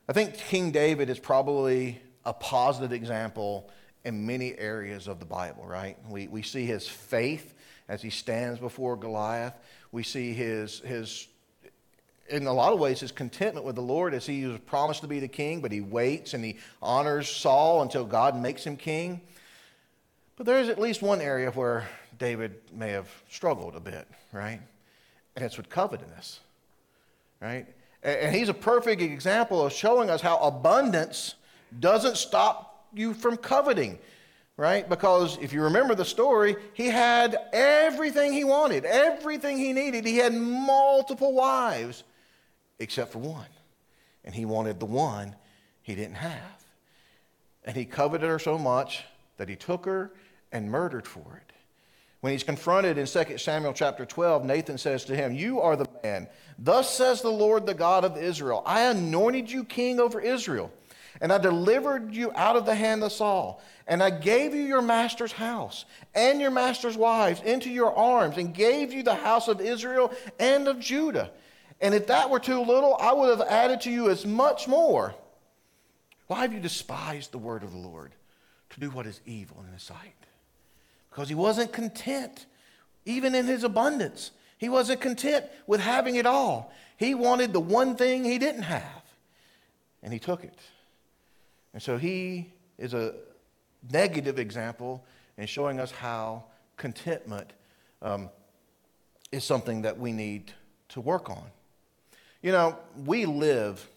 I 0.08 0.14
think 0.14 0.36
King 0.36 0.72
David 0.72 1.10
is 1.10 1.20
probably 1.20 2.02
a 2.26 2.34
positive 2.34 2.94
example 2.94 3.70
in 4.06 4.26
many 4.26 4.58
areas 4.58 5.08
of 5.08 5.20
the 5.20 5.26
Bible, 5.26 5.66
right? 5.66 5.98
We, 6.10 6.28
we 6.28 6.42
see 6.42 6.66
his 6.66 6.88
faith 6.88 7.54
as 7.88 8.02
he 8.02 8.10
stands 8.10 8.60
before 8.60 8.96
Goliath. 8.96 9.54
We 9.92 10.04
see 10.04 10.34
his, 10.34 10.80
his 10.80 11.28
in 12.30 12.46
a 12.48 12.54
lot 12.54 12.74
of 12.74 12.80
ways, 12.80 13.00
his 13.00 13.12
contentment 13.12 13.66
with 13.66 13.76
the 13.76 13.82
Lord 13.82 14.14
as 14.14 14.26
he 14.26 14.46
was 14.46 14.60
promised 14.60 15.02
to 15.02 15.08
be 15.08 15.20
the 15.20 15.28
king, 15.28 15.62
but 15.62 15.72
he 15.72 15.82
waits 15.82 16.34
and 16.34 16.44
he 16.44 16.58
honors 16.82 17.28
Saul 17.28 17.82
until 17.82 18.06
God 18.06 18.36
makes 18.36 18.64
him 18.64 18.78
king. 18.78 19.22
But 20.40 20.46
there 20.46 20.60
is 20.60 20.70
at 20.70 20.80
least 20.80 21.02
one 21.02 21.20
area 21.20 21.52
where 21.52 21.86
David 22.18 22.62
may 22.74 22.92
have 22.92 23.10
struggled 23.30 23.76
a 23.76 23.82
bit, 23.82 24.08
right? 24.32 24.62
And 25.36 25.44
it's 25.44 25.58
with 25.58 25.68
covetousness, 25.68 26.40
right? 27.42 27.68
And 28.04 28.34
he's 28.34 28.48
a 28.48 28.54
perfect 28.54 29.02
example 29.02 29.66
of 29.66 29.74
showing 29.74 30.10
us 30.10 30.22
how 30.22 30.38
abundance 30.38 31.36
doesn't 31.82 32.16
stop 32.16 32.88
you 32.94 33.14
from 33.14 33.36
coveting, 33.36 34.00
right? 34.56 34.88
Because 34.88 35.38
if 35.42 35.52
you 35.52 35.62
remember 35.62 35.94
the 35.94 36.06
story, 36.06 36.56
he 36.72 36.88
had 36.88 37.38
everything 37.52 38.32
he 38.32 38.46
wanted, 38.46 38.86
everything 38.86 39.58
he 39.58 39.74
needed. 39.74 40.06
He 40.06 40.16
had 40.16 40.34
multiple 40.34 41.34
wives 41.34 42.06
except 42.80 43.12
for 43.12 43.20
one. 43.20 43.50
And 44.24 44.34
he 44.34 44.46
wanted 44.46 44.80
the 44.80 44.86
one 44.86 45.36
he 45.82 45.96
didn't 45.96 46.16
have. 46.16 46.64
And 47.66 47.76
he 47.76 47.84
coveted 47.84 48.30
her 48.30 48.40
so 48.40 48.58
much 48.58 49.04
that 49.36 49.50
he 49.50 49.58
took 49.58 49.86
her 49.86 50.14
and 50.52 50.72
murdered 50.72 51.08
for 51.08 51.38
it. 51.38 51.50
When 52.22 52.34
he's 52.34 52.44
confronted 52.44 52.98
in 52.98 53.06
2 53.06 53.38
Samuel 53.38 53.74
chapter 53.74 54.06
12, 54.06 54.44
Nathan 54.44 54.78
says 54.78 55.06
to 55.06 55.16
him, 55.16 55.34
You 55.34 55.62
are 55.62 55.78
the 55.78 55.88
man. 56.04 56.28
Thus 56.58 56.94
says 56.94 57.22
the 57.22 57.32
Lord, 57.32 57.66
the 57.66 57.74
God 57.74 58.04
of 58.04 58.18
Israel 58.18 58.62
I 58.66 58.82
anointed 58.82 59.50
you 59.50 59.64
king 59.64 60.00
over 60.00 60.20
Israel, 60.20 60.72
and 61.22 61.32
I 61.32 61.38
delivered 61.38 62.14
you 62.14 62.34
out 62.36 62.58
of 62.58 62.66
the 62.66 62.76
hand 62.76 63.04
of 63.04 63.14
Saul. 63.14 63.62
And 63.88 64.04
I 64.04 64.10
gave 64.10 64.54
you 64.54 64.62
your 64.62 64.82
master's 64.82 65.32
house 65.32 65.86
and 66.14 66.40
your 66.42 66.52
master's 66.52 66.98
wives 66.98 67.42
into 67.42 67.70
your 67.70 67.96
arms, 67.96 68.38
and 68.38 68.54
gave 68.54 68.92
you 68.92 69.02
the 69.02 69.16
house 69.16 69.48
of 69.48 69.62
Israel 69.62 70.14
and 70.40 70.68
of 70.68 70.80
Judah. 70.80 71.32
And 71.82 71.96
if 71.96 72.08
that 72.08 72.30
were 72.30 72.40
too 72.40 72.60
little, 72.60 72.98
I 73.00 73.14
would 73.14 73.30
have 73.30 73.48
added 73.48 73.82
to 73.82 73.92
you 73.92 74.10
as 74.10 74.26
much 74.26 74.68
more. 74.68 75.16
Why 76.28 76.42
have 76.42 76.54
you 76.54 76.60
despised 76.60 77.32
the 77.32 77.38
word 77.38 77.64
of 77.64 77.72
the 77.72 77.78
Lord 77.78 78.12
to 78.72 78.80
do 78.80 78.90
what 78.90 79.08
is 79.08 79.22
evil 79.26 79.64
in 79.66 79.74
his 79.74 79.82
sight? 79.82 80.14
Because 81.10 81.30
he 81.30 81.36
wasn't 81.36 81.74
content, 81.74 82.46
even 83.06 83.36
in 83.36 83.46
his 83.46 83.64
abundance. 83.64 84.32
He 84.58 84.70
wasn't 84.70 85.02
content 85.02 85.46
with 85.68 85.80
having 85.80 86.16
it 86.16 86.26
all. 86.26 86.72
He 86.98 87.16
wanted 87.16 87.54
the 87.54 87.62
one 87.62 87.96
thing 87.96 88.24
he 88.24 88.38
didn't 88.38 88.64
have, 88.64 89.04
and 90.04 90.12
he 90.12 90.20
took 90.20 90.44
it. 90.44 90.60
And 91.74 91.82
so 91.82 91.98
he 91.98 92.52
is 92.78 92.94
a 92.94 93.14
negative 93.92 94.40
example 94.40 95.06
in 95.38 95.48
showing 95.48 95.80
us 95.80 95.92
how 95.92 96.44
contentment 96.78 97.54
um, 98.02 98.30
is 99.32 99.44
something 99.44 99.84
that 99.84 99.98
we 99.98 100.12
need 100.12 100.52
to 100.90 101.02
work 101.02 101.30
on. 101.30 101.46
You 102.42 102.52
know, 102.52 102.78
we 103.06 103.26
live, 103.26 103.88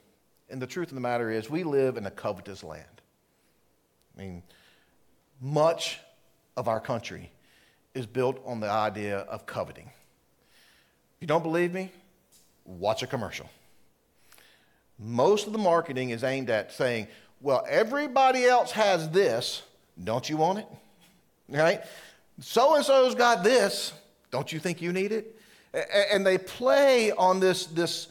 and 0.50 0.60
the 0.60 0.66
truth 0.66 0.88
of 0.88 0.94
the 0.94 1.00
matter 1.00 1.30
is, 1.30 1.48
we 1.48 1.64
live 1.64 1.96
in 1.96 2.06
a 2.06 2.10
covetous 2.10 2.62
land. 2.62 2.84
I 4.16 4.20
mean, 4.20 4.42
much 5.40 6.00
of 6.56 6.68
our 6.68 6.80
country 6.80 7.30
is 7.94 8.06
built 8.06 8.40
on 8.44 8.60
the 8.60 8.70
idea 8.70 9.18
of 9.18 9.46
coveting. 9.46 9.90
If 11.16 11.20
you 11.20 11.26
don't 11.26 11.42
believe 11.42 11.72
me, 11.72 11.90
watch 12.64 13.02
a 13.02 13.06
commercial. 13.06 13.48
Most 14.98 15.46
of 15.46 15.52
the 15.52 15.58
marketing 15.58 16.10
is 16.10 16.24
aimed 16.24 16.50
at 16.50 16.72
saying, 16.72 17.08
well, 17.40 17.64
everybody 17.68 18.44
else 18.44 18.70
has 18.72 19.10
this. 19.10 19.62
Don't 20.02 20.28
you 20.28 20.36
want 20.36 20.60
it? 20.60 20.66
Right? 21.48 21.82
So 22.40 22.76
and 22.76 22.84
so's 22.84 23.14
got 23.14 23.42
this. 23.42 23.92
Don't 24.30 24.52
you 24.52 24.58
think 24.58 24.80
you 24.80 24.92
need 24.92 25.12
it? 25.12 25.38
And 26.12 26.24
they 26.24 26.38
play 26.38 27.12
on 27.12 27.40
this, 27.40 27.66
this 27.66 28.08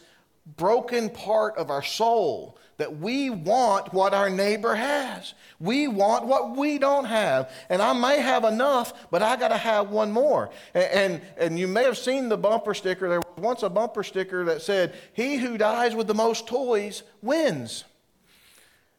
broken 0.57 1.09
part 1.09 1.57
of 1.57 1.69
our 1.69 1.83
soul 1.83 2.57
that 2.81 2.97
we 2.97 3.29
want 3.29 3.93
what 3.93 4.11
our 4.11 4.27
neighbor 4.27 4.73
has. 4.73 5.35
We 5.59 5.87
want 5.87 6.25
what 6.25 6.57
we 6.57 6.79
don't 6.79 7.05
have. 7.05 7.51
And 7.69 7.79
I 7.79 7.93
may 7.93 8.19
have 8.19 8.43
enough, 8.43 9.07
but 9.11 9.21
I 9.21 9.35
got 9.35 9.49
to 9.49 9.57
have 9.57 9.91
one 9.91 10.11
more. 10.11 10.49
And, 10.73 10.83
and, 10.85 11.21
and, 11.37 11.59
you 11.59 11.67
may 11.67 11.83
have 11.83 11.95
seen 11.95 12.27
the 12.27 12.37
bumper 12.37 12.73
sticker. 12.73 13.07
There 13.07 13.19
was 13.19 13.37
once 13.37 13.61
a 13.61 13.69
bumper 13.69 14.01
sticker 14.01 14.45
that 14.45 14.63
said, 14.63 14.95
He 15.13 15.37
who 15.37 15.59
dies 15.59 15.93
with 15.93 16.07
the 16.07 16.15
most 16.15 16.47
toys 16.47 17.03
wins. 17.21 17.83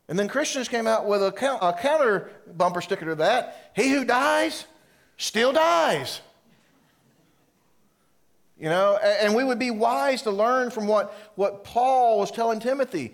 And 0.07 0.17
then 0.17 0.29
Christians 0.29 0.69
came 0.69 0.87
out 0.87 1.09
with 1.09 1.21
a, 1.21 1.57
a 1.61 1.73
counter 1.73 2.31
bumper 2.57 2.83
sticker 2.83 3.07
to 3.07 3.15
that 3.17 3.73
He 3.75 3.91
who 3.91 4.05
dies 4.05 4.65
still 5.17 5.53
dies. 5.53 6.21
You 8.61 8.69
know, 8.69 8.97
and 8.97 9.35
we 9.35 9.43
would 9.43 9.59
be 9.59 9.73
wise 9.73 10.23
to 10.23 10.31
learn 10.31 10.71
from 10.71 10.87
what, 10.87 11.13
what 11.35 11.65
Paul 11.65 12.21
was 12.21 12.31
telling 12.31 12.61
Timothy. 12.61 13.13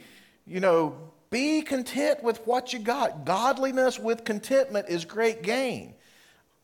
You 0.48 0.60
know, 0.60 0.96
be 1.30 1.62
content 1.62 2.22
with 2.22 2.46
what 2.46 2.72
you 2.72 2.78
got. 2.78 3.24
Godliness 3.24 3.98
with 3.98 4.24
contentment 4.24 4.88
is 4.88 5.04
great 5.04 5.42
gain. 5.42 5.94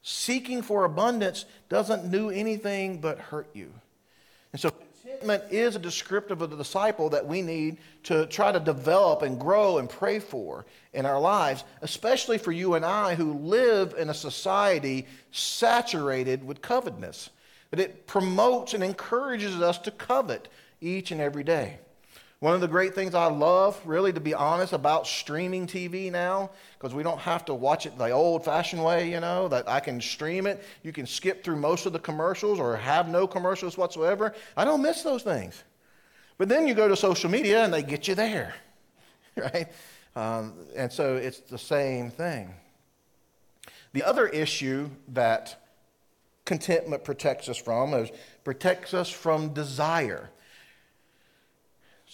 Seeking 0.02 0.62
for 0.62 0.84
abundance 0.84 1.44
doesn't 1.68 2.10
do 2.10 2.30
anything 2.30 3.00
but 3.00 3.18
hurt 3.18 3.48
you. 3.54 3.72
And 4.52 4.60
so 4.60 4.70
contentment 4.70 5.44
is 5.50 5.76
a 5.76 5.78
descriptive 5.78 6.40
of 6.40 6.50
the 6.50 6.56
disciple 6.56 7.10
that 7.10 7.26
we 7.26 7.42
need 7.42 7.78
to 8.04 8.26
try 8.26 8.52
to 8.52 8.60
develop 8.60 9.22
and 9.22 9.38
grow 9.38 9.78
and 9.78 9.88
pray 9.88 10.18
for 10.18 10.64
in 10.92 11.04
our 11.06 11.20
lives, 11.20 11.64
especially 11.82 12.38
for 12.38 12.52
you 12.52 12.74
and 12.74 12.84
I 12.84 13.14
who 13.14 13.34
live 13.34 13.94
in 13.98 14.08
a 14.08 14.14
society 14.14 15.06
saturated 15.30 16.44
with 16.46 16.62
covetousness 16.62 17.30
but 17.74 17.80
it 17.80 18.06
promotes 18.06 18.72
and 18.72 18.84
encourages 18.84 19.60
us 19.60 19.78
to 19.78 19.90
covet 19.90 20.46
each 20.80 21.10
and 21.10 21.20
every 21.20 21.42
day. 21.42 21.80
One 22.44 22.54
of 22.54 22.60
the 22.60 22.68
great 22.68 22.94
things 22.94 23.14
I 23.14 23.24
love, 23.28 23.80
really, 23.86 24.12
to 24.12 24.20
be 24.20 24.34
honest, 24.34 24.74
about 24.74 25.06
streaming 25.06 25.66
TV 25.66 26.12
now, 26.12 26.50
because 26.74 26.92
we 26.92 27.02
don't 27.02 27.20
have 27.20 27.46
to 27.46 27.54
watch 27.54 27.86
it 27.86 27.96
the 27.96 28.10
old 28.10 28.44
fashioned 28.44 28.84
way, 28.84 29.10
you 29.10 29.18
know, 29.18 29.48
that 29.48 29.66
I 29.66 29.80
can 29.80 29.98
stream 29.98 30.46
it. 30.46 30.62
You 30.82 30.92
can 30.92 31.06
skip 31.06 31.42
through 31.42 31.56
most 31.56 31.86
of 31.86 31.94
the 31.94 31.98
commercials 31.98 32.60
or 32.60 32.76
have 32.76 33.08
no 33.08 33.26
commercials 33.26 33.78
whatsoever. 33.78 34.34
I 34.58 34.66
don't 34.66 34.82
miss 34.82 35.02
those 35.02 35.22
things. 35.22 35.64
But 36.36 36.50
then 36.50 36.68
you 36.68 36.74
go 36.74 36.86
to 36.86 36.96
social 36.96 37.30
media 37.30 37.64
and 37.64 37.72
they 37.72 37.82
get 37.82 38.08
you 38.08 38.14
there, 38.14 38.54
right? 39.38 39.72
Um, 40.14 40.52
and 40.76 40.92
so 40.92 41.16
it's 41.16 41.40
the 41.40 41.56
same 41.56 42.10
thing. 42.10 42.52
The 43.94 44.02
other 44.02 44.26
issue 44.28 44.90
that 45.14 45.64
contentment 46.44 47.04
protects 47.04 47.48
us 47.48 47.56
from 47.56 47.94
is 47.94 48.10
protects 48.44 48.92
us 48.92 49.08
from 49.08 49.54
desire. 49.54 50.28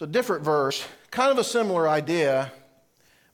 It's 0.00 0.08
a 0.08 0.10
different 0.10 0.44
verse, 0.44 0.82
kind 1.10 1.30
of 1.30 1.36
a 1.36 1.44
similar 1.44 1.86
idea, 1.86 2.50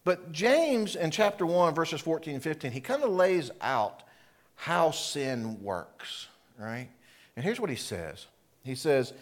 but 0.03 0.33
James 0.33 0.97
in 0.97 1.13
chapter 1.13 1.47
1, 1.47 1.77
verses 1.77 2.01
14 2.01 2.35
and 2.35 2.43
15, 2.43 2.73
he 2.73 2.81
kind 2.81 3.05
of 3.05 3.11
lays 3.11 3.53
out 3.61 4.03
how 4.57 4.91
sin 4.91 5.63
works, 5.63 6.27
right? 6.59 6.89
And 7.37 7.45
here's 7.45 7.61
what 7.61 7.71
he 7.71 7.77
says 7.77 8.27
He 8.65 8.75
says, 8.75 9.13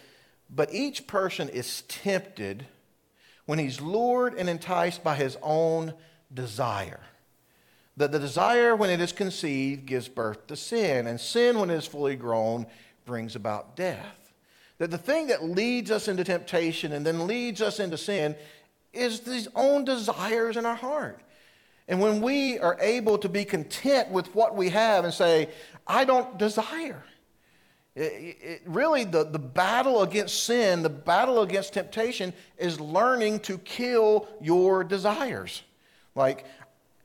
But 0.48 0.72
each 0.72 1.06
person 1.06 1.50
is 1.50 1.82
tempted 1.82 2.64
when 3.44 3.58
he's 3.58 3.78
lured 3.78 4.32
and 4.32 4.48
enticed 4.48 5.04
by 5.04 5.14
his 5.14 5.36
own 5.42 5.92
desire 6.32 7.00
that 7.98 8.10
the 8.10 8.18
desire, 8.18 8.74
when 8.74 8.88
it 8.88 9.02
is 9.02 9.12
conceived, 9.12 9.84
gives 9.84 10.08
birth 10.08 10.46
to 10.46 10.56
sin, 10.56 11.06
and 11.06 11.20
sin, 11.20 11.58
when 11.58 11.68
it 11.68 11.76
is 11.76 11.86
fully 11.86 12.16
grown, 12.16 12.64
brings 13.04 13.36
about 13.36 13.76
death. 13.76 14.23
That 14.84 14.90
the 14.90 14.98
thing 14.98 15.28
that 15.28 15.42
leads 15.42 15.90
us 15.90 16.08
into 16.08 16.24
temptation 16.24 16.92
and 16.92 17.06
then 17.06 17.26
leads 17.26 17.62
us 17.62 17.80
into 17.80 17.96
sin 17.96 18.36
is 18.92 19.20
these 19.20 19.48
own 19.54 19.86
desires 19.86 20.58
in 20.58 20.66
our 20.66 20.74
heart. 20.74 21.22
And 21.88 22.02
when 22.02 22.20
we 22.20 22.58
are 22.58 22.76
able 22.78 23.16
to 23.16 23.30
be 23.30 23.46
content 23.46 24.10
with 24.10 24.34
what 24.34 24.54
we 24.54 24.68
have 24.68 25.06
and 25.06 25.14
say, 25.14 25.48
I 25.86 26.04
don't 26.04 26.36
desire, 26.36 27.02
it, 27.96 28.36
it, 28.42 28.62
really, 28.66 29.04
the, 29.04 29.24
the 29.24 29.38
battle 29.38 30.02
against 30.02 30.44
sin, 30.44 30.82
the 30.82 30.90
battle 30.90 31.40
against 31.40 31.72
temptation, 31.72 32.34
is 32.58 32.78
learning 32.78 33.40
to 33.40 33.56
kill 33.56 34.28
your 34.42 34.84
desires. 34.84 35.62
Like, 36.14 36.44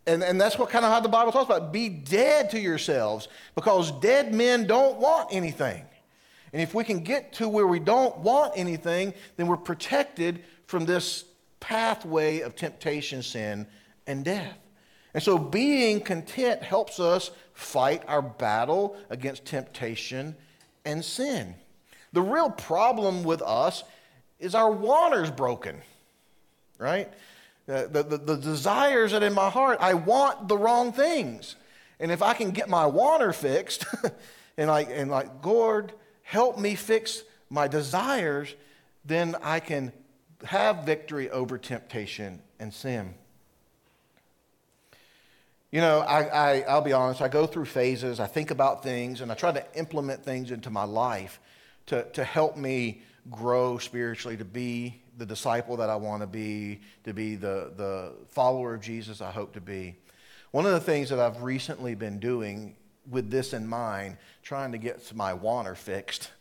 and, 0.05 0.21
and 0.21 0.41
that's 0.41 0.59
what 0.59 0.69
kind 0.69 0.83
of 0.83 0.91
how 0.91 0.99
the 0.99 1.07
Bible 1.07 1.31
talks 1.31 1.45
about. 1.45 1.71
Be 1.71 1.87
dead 1.87 2.49
to 2.49 2.59
yourselves 2.59 3.29
because 3.55 3.93
dead 4.01 4.33
men 4.33 4.67
don't 4.67 4.97
want 4.97 5.29
anything. 5.31 5.85
And 6.53 6.61
if 6.61 6.73
we 6.73 6.83
can 6.83 6.99
get 6.99 7.33
to 7.33 7.47
where 7.47 7.67
we 7.67 7.79
don't 7.79 8.17
want 8.19 8.53
anything, 8.55 9.13
then 9.37 9.47
we're 9.47 9.57
protected 9.57 10.43
from 10.65 10.85
this 10.85 11.25
pathway 11.59 12.39
of 12.39 12.55
temptation, 12.55 13.21
sin, 13.21 13.67
and 14.07 14.25
death. 14.25 14.57
And 15.13 15.21
so 15.23 15.37
being 15.37 16.01
content 16.01 16.61
helps 16.61 16.99
us 16.99 17.31
fight 17.53 18.03
our 18.07 18.21
battle 18.21 18.95
against 19.09 19.45
temptation 19.45 20.35
and 20.85 21.03
sin. 21.03 21.55
The 22.13 22.21
real 22.21 22.49
problem 22.49 23.23
with 23.23 23.41
us 23.41 23.83
is 24.39 24.55
our 24.55 24.71
wanter's 24.71 25.31
broken, 25.31 25.81
right? 26.77 27.11
Uh, 27.67 27.85
the, 27.87 28.03
the, 28.03 28.17
the, 28.17 28.37
desires 28.37 29.11
that 29.11 29.21
in 29.21 29.33
my 29.33 29.49
heart, 29.49 29.77
I 29.79 29.93
want 29.93 30.47
the 30.47 30.57
wrong 30.57 30.91
things. 30.91 31.55
And 31.99 32.11
if 32.11 32.23
I 32.23 32.33
can 32.33 32.49
get 32.51 32.67
my 32.67 32.87
wanter 32.87 33.31
fixed, 33.31 33.85
and 34.57 34.69
like, 34.69 34.89
and 34.91 35.11
like, 35.11 35.45
Lord, 35.45 35.93
help 36.29 36.59
me 36.59 36.75
fix 36.75 37.23
my 37.49 37.67
desires, 37.67 38.53
then 39.03 39.35
I 39.41 39.59
can 39.59 39.91
have 40.43 40.83
victory 40.83 41.27
over 41.31 41.57
temptation 41.57 42.39
and 42.59 42.71
sin. 42.71 43.15
You 45.71 45.81
know, 45.81 46.01
I, 46.01 46.21
I, 46.21 46.59
I'll 46.69 46.83
be 46.83 46.93
honest, 46.93 47.19
I 47.23 47.29
go 47.29 47.47
through 47.47 47.65
phases, 47.65 48.19
I 48.19 48.27
think 48.27 48.51
about 48.51 48.83
things, 48.83 49.21
and 49.21 49.31
I 49.31 49.35
try 49.35 49.51
to 49.51 49.65
implement 49.75 50.23
things 50.23 50.51
into 50.51 50.69
my 50.69 50.83
life 50.83 51.39
to, 51.87 52.03
to 52.11 52.23
help 52.23 52.55
me 52.55 53.01
grow 53.31 53.79
spiritually, 53.79 54.37
to 54.37 54.45
be 54.45 55.01
the 55.17 55.25
disciple 55.25 55.77
that 55.77 55.89
I 55.89 55.95
want 55.95 56.21
to 56.21 56.27
be, 56.27 56.81
to 57.05 57.13
be 57.13 57.37
the, 57.37 57.73
the 57.75 58.13
follower 58.27 58.75
of 58.75 58.81
Jesus 58.81 59.19
I 59.19 59.31
hope 59.31 59.53
to 59.53 59.61
be. 59.61 59.95
One 60.51 60.67
of 60.67 60.73
the 60.73 60.79
things 60.79 61.09
that 61.09 61.19
I've 61.19 61.41
recently 61.41 61.95
been 61.95 62.19
doing 62.19 62.75
with 63.09 63.29
this 63.29 63.53
in 63.53 63.67
mind, 63.67 64.17
trying 64.43 64.71
to 64.71 64.77
get 64.77 65.13
my 65.15 65.33
wanter 65.33 65.75
fixed, 65.75 66.31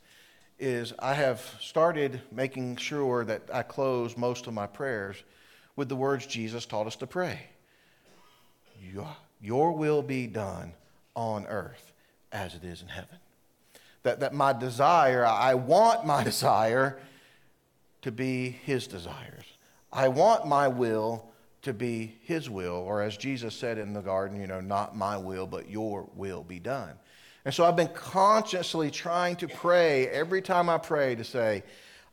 is 0.59 0.93
I 0.99 1.15
have 1.15 1.41
started 1.61 2.21
making 2.33 2.77
sure 2.77 3.25
that 3.25 3.43
I 3.53 3.63
close 3.63 4.17
most 4.17 4.47
of 4.47 4.55
my 4.55 4.67
prayers 4.67 5.17
with 5.77 5.89
the 5.89 5.97
words 5.97 6.27
Jesus 6.27 6.67
taught 6.67 6.87
us 6.87 6.97
to 6.97 7.07
pray. 7.07 7.41
Your, 8.93 9.09
your 9.41 9.73
will 9.73 10.03
be 10.03 10.27
done 10.27 10.73
on 11.15 11.47
earth 11.47 11.93
as 12.33 12.55
it 12.55 12.65
is 12.65 12.83
in 12.83 12.89
heaven. 12.89 13.19
That, 14.03 14.21
that 14.21 14.35
my 14.35 14.53
desire, 14.53 15.25
I 15.25 15.55
want 15.55 16.05
my 16.05 16.25
desire 16.33 16.99
to 18.03 18.13
be 18.13 18.51
his 18.51 18.87
desires. 18.87 19.45
I 19.93 20.09
want 20.09 20.47
my 20.47 20.69
will 20.69 21.28
to 21.63 21.73
be 21.73 22.17
his 22.23 22.49
will, 22.49 22.75
or 22.75 23.03
as 23.03 23.17
Jesus 23.17 23.55
said 23.55 23.79
in 23.79 23.93
the 23.93 24.01
garden, 24.01 24.41
you 24.41 24.47
know, 24.47 24.61
not 24.61 24.97
my 24.97 25.17
will, 25.17 25.47
but 25.47 25.69
your 25.69 26.09
will 26.15 26.43
be 26.43 26.59
done. 26.59 26.93
And 27.45 27.55
so 27.55 27.65
I've 27.65 27.77
been 27.77 27.89
consciously 27.95 28.91
trying 28.91 29.37
to 29.37 29.49
pray 29.49 30.07
every 30.09 30.43
time 30.43 30.69
I 30.69 30.79
pray 30.79 31.15
to 31.15 31.25
say, 31.25 31.63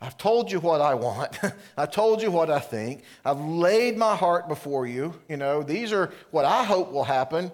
I've 0.02 0.18
told 0.18 0.52
you 0.52 0.60
what 0.60 0.82
I 0.82 0.94
want. 0.94 1.40
I've 1.78 1.92
told 1.92 2.22
you 2.22 2.32
what 2.32 2.50
I 2.50 2.60
think. 2.60 3.04
I've 3.24 3.40
laid 3.40 3.98
my 3.98 4.16
heart 4.16 4.48
before 4.48 4.86
you. 4.88 5.14
You 5.30 5.38
know, 5.38 5.64
these 5.64 5.94
are 5.94 6.12
what 6.32 6.46
I 6.46 6.64
hope 6.64 6.92
will 6.92 7.04
happen. 7.04 7.52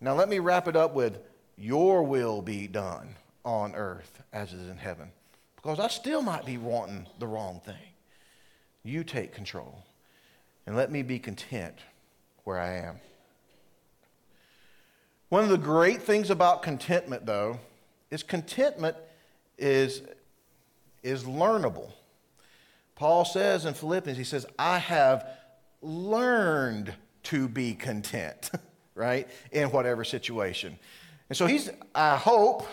Now 0.00 0.14
let 0.14 0.28
me 0.28 0.38
wrap 0.38 0.68
it 0.68 0.76
up 0.76 0.94
with 0.94 1.18
your 1.56 2.02
will 2.02 2.42
be 2.42 2.66
done 2.66 3.14
on 3.44 3.74
earth 3.74 4.22
as 4.32 4.52
it 4.52 4.60
is 4.60 4.68
in 4.68 4.76
heaven. 4.76 5.10
Because 5.56 5.80
I 5.80 5.88
still 5.88 6.22
might 6.22 6.44
be 6.44 6.58
wanting 6.58 7.06
the 7.18 7.26
wrong 7.26 7.60
thing. 7.64 7.74
You 8.82 9.02
take 9.02 9.32
control. 9.32 9.82
And 10.66 10.76
let 10.76 10.90
me 10.90 11.02
be 11.02 11.18
content 11.18 11.74
where 12.44 12.58
I 12.58 12.74
am. 12.78 13.00
One 15.28 15.42
of 15.42 15.50
the 15.50 15.58
great 15.58 16.02
things 16.02 16.30
about 16.30 16.62
contentment, 16.62 17.26
though, 17.26 17.58
is 18.10 18.22
contentment 18.22 18.96
is, 19.58 20.02
is 21.02 21.24
learnable. 21.24 21.90
Paul 22.94 23.24
says 23.24 23.64
in 23.64 23.74
Philippians, 23.74 24.16
he 24.16 24.24
says, 24.24 24.46
I 24.58 24.78
have 24.78 25.26
learned 25.82 26.94
to 27.24 27.48
be 27.48 27.74
content, 27.74 28.50
right, 28.94 29.28
in 29.50 29.70
whatever 29.70 30.04
situation. 30.04 30.78
And 31.28 31.36
so 31.36 31.46
he's, 31.46 31.70
I 31.94 32.16
hope, 32.16 32.66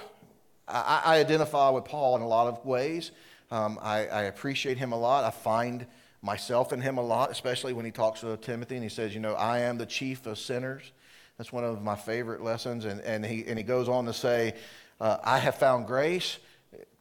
I, 0.67 1.01
I 1.05 1.19
identify 1.19 1.69
with 1.69 1.85
Paul 1.85 2.17
in 2.17 2.21
a 2.21 2.27
lot 2.27 2.47
of 2.47 2.65
ways. 2.65 3.11
Um, 3.49 3.79
I, 3.81 4.07
I 4.07 4.21
appreciate 4.23 4.77
him 4.77 4.91
a 4.91 4.97
lot. 4.97 5.23
I 5.23 5.31
find 5.31 5.85
myself 6.21 6.71
and 6.71 6.81
him 6.81 6.97
a 6.97 7.01
lot, 7.01 7.31
especially 7.31 7.73
when 7.73 7.85
he 7.85 7.91
talks 7.91 8.21
to 8.21 8.37
Timothy 8.37 8.75
and 8.75 8.83
he 8.83 8.89
says, 8.89 9.13
You 9.13 9.19
know, 9.19 9.33
I 9.33 9.59
am 9.59 9.77
the 9.77 9.85
chief 9.85 10.25
of 10.25 10.37
sinners. 10.37 10.91
That's 11.37 11.51
one 11.51 11.63
of 11.63 11.81
my 11.81 11.95
favorite 11.95 12.43
lessons. 12.43 12.85
And, 12.85 13.01
and, 13.01 13.25
he, 13.25 13.43
and 13.47 13.57
he 13.57 13.63
goes 13.63 13.89
on 13.89 14.05
to 14.05 14.13
say, 14.13 14.53
uh, 14.99 15.17
I 15.23 15.39
have 15.39 15.55
found 15.55 15.87
grace, 15.87 16.37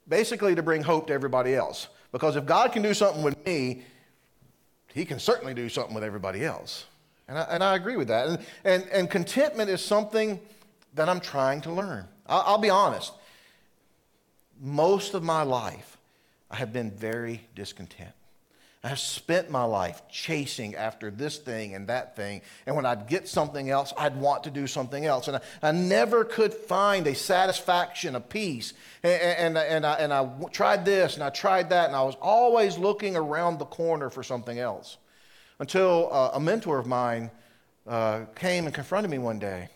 basically 0.09 0.54
to 0.54 0.62
bring 0.62 0.83
hope 0.83 1.09
to 1.09 1.12
everybody 1.12 1.54
else. 1.54 1.88
Because 2.12 2.37
if 2.37 2.46
God 2.46 2.72
can 2.72 2.83
do 2.83 2.94
something 2.94 3.22
with 3.22 3.44
me, 3.44 3.85
he 4.94 5.04
can 5.04 5.18
certainly 5.18 5.52
do 5.52 5.68
something 5.68 5.94
with 5.94 6.02
everybody 6.02 6.44
else. 6.44 6.87
And 7.28 7.38
I, 7.38 7.42
and 7.42 7.62
I 7.62 7.76
agree 7.76 7.96
with 7.96 8.09
that. 8.09 8.28
And, 8.28 8.38
and, 8.64 8.88
and 8.90 9.11
contentment 9.11 9.68
is 9.68 9.85
something 9.85 10.40
that 10.94 11.09
I'm 11.09 11.20
trying 11.20 11.61
to 11.62 11.72
learn. 11.72 12.09
I'll, 12.26 12.42
I'll 12.46 12.59
be 12.59 12.70
honest. 12.70 13.12
Most 14.59 15.14
of 15.14 15.22
my 15.22 15.42
life, 15.42 15.98
I 16.50 16.56
have 16.56 16.72
been 16.72 16.90
very 16.90 17.42
discontent. 17.54 18.11
I 18.83 18.88
have 18.88 18.99
spent 18.99 19.51
my 19.51 19.64
life 19.64 20.01
chasing 20.09 20.75
after 20.75 21.11
this 21.11 21.37
thing 21.37 21.75
and 21.75 21.87
that 21.88 22.16
thing. 22.16 22.40
And 22.64 22.75
when 22.75 22.87
I'd 22.87 23.09
get 23.09 23.29
something 23.29 23.69
else, 23.69 23.93
I'd 23.97 24.16
want 24.16 24.45
to 24.45 24.51
do 24.51 24.66
something 24.66 25.05
else. 25.05 25.29
And 25.29 25.37
I, 25.37 25.40
I 25.62 25.73
never 25.73 26.25
could 26.25 26.55
find 26.55 27.07
a 27.07 27.14
satisfaction, 27.14 28.14
a 28.14 28.21
peace. 28.21 28.73
And, 29.03 29.21
and, 29.21 29.59
and, 29.59 29.87
I, 29.87 29.95
and 29.95 30.14
I 30.14 30.27
tried 30.51 30.87
this 30.87 31.14
and 31.14 31.23
I 31.23 31.29
tried 31.29 31.69
that. 31.71 31.88
And 31.88 31.97
I 31.97 32.03
was 32.03 32.16
always 32.23 32.79
looking 32.79 33.16
around 33.16 33.59
the 33.59 33.66
corner 33.66 34.09
for 34.09 34.23
something 34.23 34.59
else. 34.59 34.97
Until 35.59 36.09
uh, 36.11 36.31
a 36.33 36.40
mentor 36.40 36.79
of 36.79 36.87
mine 36.87 37.31
uh, 37.87 38.25
came 38.35 38.64
and 38.64 38.75
confronted 38.75 39.11
me 39.11 39.19
one 39.19 39.38
day. 39.38 39.69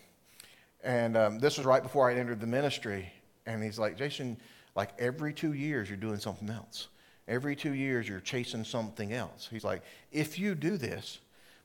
And 0.83 1.15
um, 1.15 1.37
this 1.37 1.57
was 1.57 1.65
right 1.67 1.83
before 1.83 2.09
I 2.09 2.15
entered 2.15 2.39
the 2.39 2.47
ministry. 2.47 3.11
And 3.45 3.61
he's 3.61 3.77
like, 3.77 3.99
Jason, 3.99 4.37
like 4.75 4.89
every 4.97 5.31
two 5.31 5.53
years, 5.53 5.89
you're 5.89 5.97
doing 5.97 6.19
something 6.19 6.49
else. 6.49 6.87
Every 7.27 7.55
two 7.55 7.73
years, 7.73 8.07
you're 8.07 8.19
chasing 8.19 8.63
something 8.63 9.11
else. 9.11 9.47
He's 9.51 9.63
like, 9.63 9.81
if 10.11 10.37
you 10.37 10.53
do 10.53 10.77
this, 10.77 11.19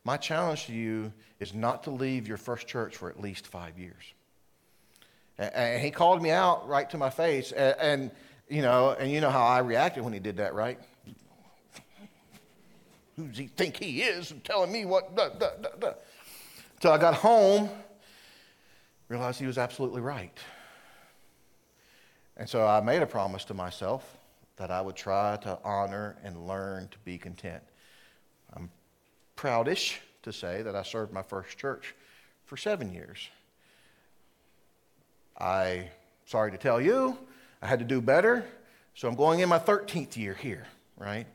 my 0.04 0.16
challenge 0.16 0.66
to 0.66 0.72
you 0.72 1.12
is 1.38 1.52
not 1.52 1.84
to 1.84 1.90
leave 1.90 2.26
your 2.26 2.38
first 2.38 2.66
church 2.66 2.96
for 2.96 3.10
at 3.10 3.20
least 3.20 3.46
five 3.46 3.78
years. 3.78 4.14
And 5.38 5.82
he 5.82 5.90
called 5.90 6.22
me 6.22 6.30
out 6.30 6.68
right 6.68 6.88
to 6.90 6.98
my 6.98 7.10
face. 7.10 7.52
And, 7.52 8.10
you 8.48 8.62
know, 8.62 8.96
and 8.98 9.10
you 9.10 9.20
know 9.20 9.30
how 9.30 9.44
I 9.44 9.58
reacted 9.58 10.02
when 10.02 10.12
he 10.12 10.18
did 10.18 10.38
that, 10.38 10.54
right? 10.54 10.78
Who 13.16 13.28
does 13.28 13.38
he 13.38 13.46
think 13.46 13.76
he 13.76 14.02
is 14.02 14.32
telling 14.44 14.72
me 14.72 14.86
what? 14.86 15.14
Duh, 15.14 15.28
duh, 15.30 15.50
duh, 15.78 15.92
So 16.82 16.90
I 16.90 16.98
got 16.98 17.14
home, 17.14 17.68
realized 19.08 19.40
he 19.40 19.46
was 19.46 19.58
absolutely 19.58 20.00
right. 20.00 20.36
And 22.38 22.48
so 22.48 22.66
I 22.66 22.80
made 22.80 23.02
a 23.02 23.06
promise 23.06 23.44
to 23.46 23.54
myself 23.54 24.16
that 24.60 24.70
I 24.70 24.82
would 24.82 24.94
try 24.94 25.38
to 25.40 25.58
honor 25.64 26.16
and 26.22 26.46
learn 26.46 26.88
to 26.88 26.98
be 26.98 27.16
content. 27.16 27.62
I'm 28.54 28.68
proudish 29.34 29.96
to 30.22 30.34
say 30.34 30.60
that 30.60 30.76
I 30.76 30.82
served 30.82 31.14
my 31.14 31.22
first 31.22 31.56
church 31.56 31.94
for 32.44 32.58
seven 32.58 32.92
years. 32.92 33.26
I, 35.38 35.88
sorry 36.26 36.50
to 36.50 36.58
tell 36.58 36.78
you, 36.78 37.16
I 37.62 37.68
had 37.68 37.78
to 37.78 37.86
do 37.86 38.02
better, 38.02 38.44
so 38.94 39.08
I'm 39.08 39.14
going 39.14 39.40
in 39.40 39.48
my 39.48 39.58
13th 39.58 40.18
year 40.18 40.34
here, 40.34 40.66
right? 40.98 41.26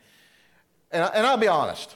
And, 0.91 1.09
and 1.15 1.25
I'll 1.25 1.35
be 1.35 1.47
honest. 1.47 1.95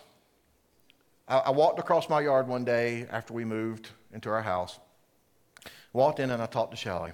I, 1.28 1.38
I 1.38 1.50
walked 1.52 1.78
across 1.78 2.10
my 2.10 2.22
yard 2.22 2.48
one 2.48 2.66
day 2.66 3.06
after 3.12 3.36
we 3.36 3.46
moved 3.46 3.90
into 4.12 4.32
our 4.32 4.42
house, 4.42 4.80
walked 5.94 6.20
in 6.20 6.32
and 6.32 6.42
I 6.42 6.48
talked 6.48 6.72
to 6.72 6.78
Shelly. 6.78 7.12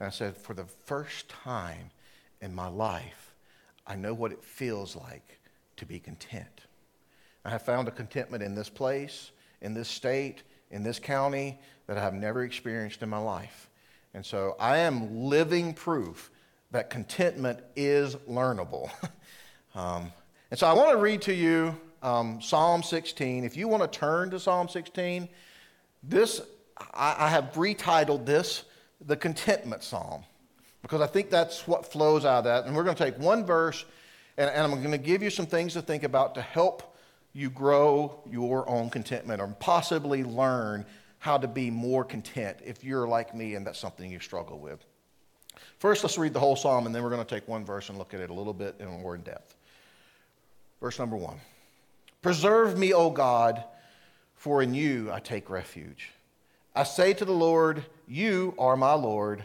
And 0.00 0.08
I 0.08 0.10
said, 0.10 0.36
for 0.36 0.54
the 0.54 0.66
first 0.86 1.28
time 1.28 1.92
in 2.40 2.52
my 2.52 2.66
life, 2.66 3.23
I 3.86 3.96
know 3.96 4.14
what 4.14 4.32
it 4.32 4.42
feels 4.42 4.96
like 4.96 5.40
to 5.76 5.86
be 5.86 5.98
content. 5.98 6.66
I 7.44 7.50
have 7.50 7.62
found 7.62 7.88
a 7.88 7.90
contentment 7.90 8.42
in 8.42 8.54
this 8.54 8.68
place, 8.68 9.32
in 9.60 9.74
this 9.74 9.88
state, 9.88 10.42
in 10.70 10.82
this 10.82 10.98
county 10.98 11.58
that 11.86 11.98
I 11.98 12.00
have 12.00 12.14
never 12.14 12.44
experienced 12.44 13.02
in 13.02 13.08
my 13.08 13.18
life. 13.18 13.68
And 14.14 14.24
so 14.24 14.56
I 14.58 14.78
am 14.78 15.24
living 15.24 15.74
proof 15.74 16.30
that 16.70 16.88
contentment 16.88 17.60
is 17.76 18.16
learnable. 18.28 18.90
um, 19.74 20.12
and 20.50 20.58
so 20.58 20.66
I 20.66 20.72
want 20.72 20.90
to 20.90 20.96
read 20.96 21.20
to 21.22 21.34
you 21.34 21.76
um, 22.02 22.40
Psalm 22.40 22.82
16. 22.82 23.44
If 23.44 23.56
you 23.56 23.68
want 23.68 23.82
to 23.82 23.98
turn 23.98 24.30
to 24.30 24.40
Psalm 24.40 24.68
16, 24.68 25.28
this 26.02 26.40
I, 26.92 27.16
I 27.18 27.28
have 27.28 27.52
retitled 27.54 28.24
this 28.24 28.64
the 29.00 29.16
Contentment 29.16 29.82
Psalm 29.82 30.24
because 30.84 31.00
I 31.00 31.06
think 31.06 31.30
that's 31.30 31.66
what 31.66 31.90
flows 31.90 32.26
out 32.26 32.40
of 32.40 32.44
that. 32.44 32.66
And 32.66 32.76
we're 32.76 32.84
going 32.84 32.94
to 32.94 33.02
take 33.02 33.18
one 33.18 33.46
verse, 33.46 33.86
and, 34.36 34.50
and 34.50 34.70
I'm 34.70 34.78
going 34.80 34.90
to 34.90 34.98
give 34.98 35.22
you 35.22 35.30
some 35.30 35.46
things 35.46 35.72
to 35.72 35.80
think 35.80 36.02
about 36.02 36.34
to 36.34 36.42
help 36.42 36.94
you 37.32 37.48
grow 37.48 38.20
your 38.30 38.68
own 38.68 38.90
contentment 38.90 39.40
or 39.40 39.48
possibly 39.58 40.22
learn 40.22 40.84
how 41.20 41.38
to 41.38 41.48
be 41.48 41.70
more 41.70 42.04
content 42.04 42.58
if 42.62 42.84
you're 42.84 43.08
like 43.08 43.34
me 43.34 43.54
and 43.54 43.66
that's 43.66 43.78
something 43.78 44.10
you 44.10 44.20
struggle 44.20 44.58
with. 44.58 44.84
First, 45.78 46.04
let's 46.04 46.18
read 46.18 46.34
the 46.34 46.40
whole 46.40 46.54
psalm, 46.54 46.84
and 46.84 46.94
then 46.94 47.02
we're 47.02 47.08
going 47.08 47.24
to 47.24 47.34
take 47.34 47.48
one 47.48 47.64
verse 47.64 47.88
and 47.88 47.96
look 47.96 48.12
at 48.12 48.20
it 48.20 48.28
a 48.28 48.34
little 48.34 48.52
bit 48.52 48.76
in 48.78 48.86
more 48.86 49.14
in 49.14 49.22
depth. 49.22 49.56
Verse 50.82 50.98
number 50.98 51.16
one 51.16 51.40
Preserve 52.20 52.76
me, 52.76 52.92
O 52.92 53.08
God, 53.08 53.64
for 54.34 54.62
in 54.62 54.74
you 54.74 55.10
I 55.10 55.18
take 55.18 55.48
refuge. 55.48 56.10
I 56.74 56.82
say 56.82 57.14
to 57.14 57.24
the 57.24 57.32
Lord, 57.32 57.86
You 58.06 58.54
are 58.58 58.76
my 58.76 58.92
Lord. 58.92 59.44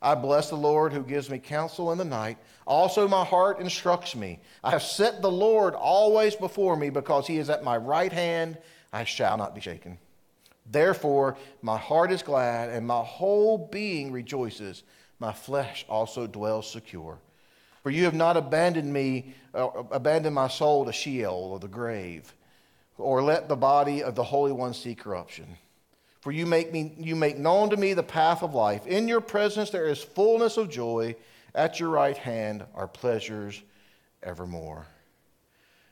I 0.00 0.14
bless 0.14 0.50
the 0.50 0.56
Lord 0.56 0.92
who 0.92 1.02
gives 1.02 1.28
me 1.28 1.38
counsel 1.38 1.90
in 1.92 1.98
the 1.98 2.04
night. 2.04 2.38
Also, 2.66 3.08
my 3.08 3.24
heart 3.24 3.60
instructs 3.60 4.14
me. 4.14 4.40
I 4.62 4.70
have 4.70 4.82
set 4.82 5.22
the 5.22 5.30
Lord 5.30 5.74
always 5.74 6.36
before 6.36 6.76
me 6.76 6.90
because 6.90 7.26
he 7.26 7.38
is 7.38 7.50
at 7.50 7.64
my 7.64 7.76
right 7.76 8.12
hand. 8.12 8.58
I 8.92 9.04
shall 9.04 9.36
not 9.36 9.54
be 9.54 9.60
shaken. 9.60 9.98
Therefore, 10.70 11.36
my 11.62 11.78
heart 11.78 12.12
is 12.12 12.22
glad 12.22 12.68
and 12.70 12.86
my 12.86 13.02
whole 13.02 13.58
being 13.58 14.12
rejoices. 14.12 14.82
My 15.18 15.32
flesh 15.32 15.84
also 15.88 16.26
dwells 16.26 16.70
secure. 16.70 17.18
For 17.82 17.90
you 17.90 18.04
have 18.04 18.14
not 18.14 18.36
abandoned 18.36 18.92
me, 18.92 19.34
uh, 19.54 19.68
abandoned 19.90 20.34
my 20.34 20.48
soul 20.48 20.84
to 20.84 20.92
Sheol 20.92 21.50
or 21.52 21.58
the 21.58 21.68
grave, 21.68 22.34
or 22.98 23.22
let 23.22 23.48
the 23.48 23.56
body 23.56 24.02
of 24.02 24.14
the 24.14 24.24
Holy 24.24 24.52
One 24.52 24.74
see 24.74 24.94
corruption. 24.94 25.56
For 26.20 26.32
you 26.32 26.46
make, 26.46 26.72
me, 26.72 26.94
you 26.98 27.14
make 27.14 27.38
known 27.38 27.70
to 27.70 27.76
me 27.76 27.94
the 27.94 28.02
path 28.02 28.42
of 28.42 28.54
life. 28.54 28.86
In 28.86 29.06
your 29.08 29.20
presence 29.20 29.70
there 29.70 29.86
is 29.86 30.02
fullness 30.02 30.56
of 30.56 30.68
joy. 30.68 31.16
At 31.54 31.80
your 31.80 31.90
right 31.90 32.16
hand 32.16 32.64
are 32.74 32.88
pleasures 32.88 33.62
evermore. 34.22 34.86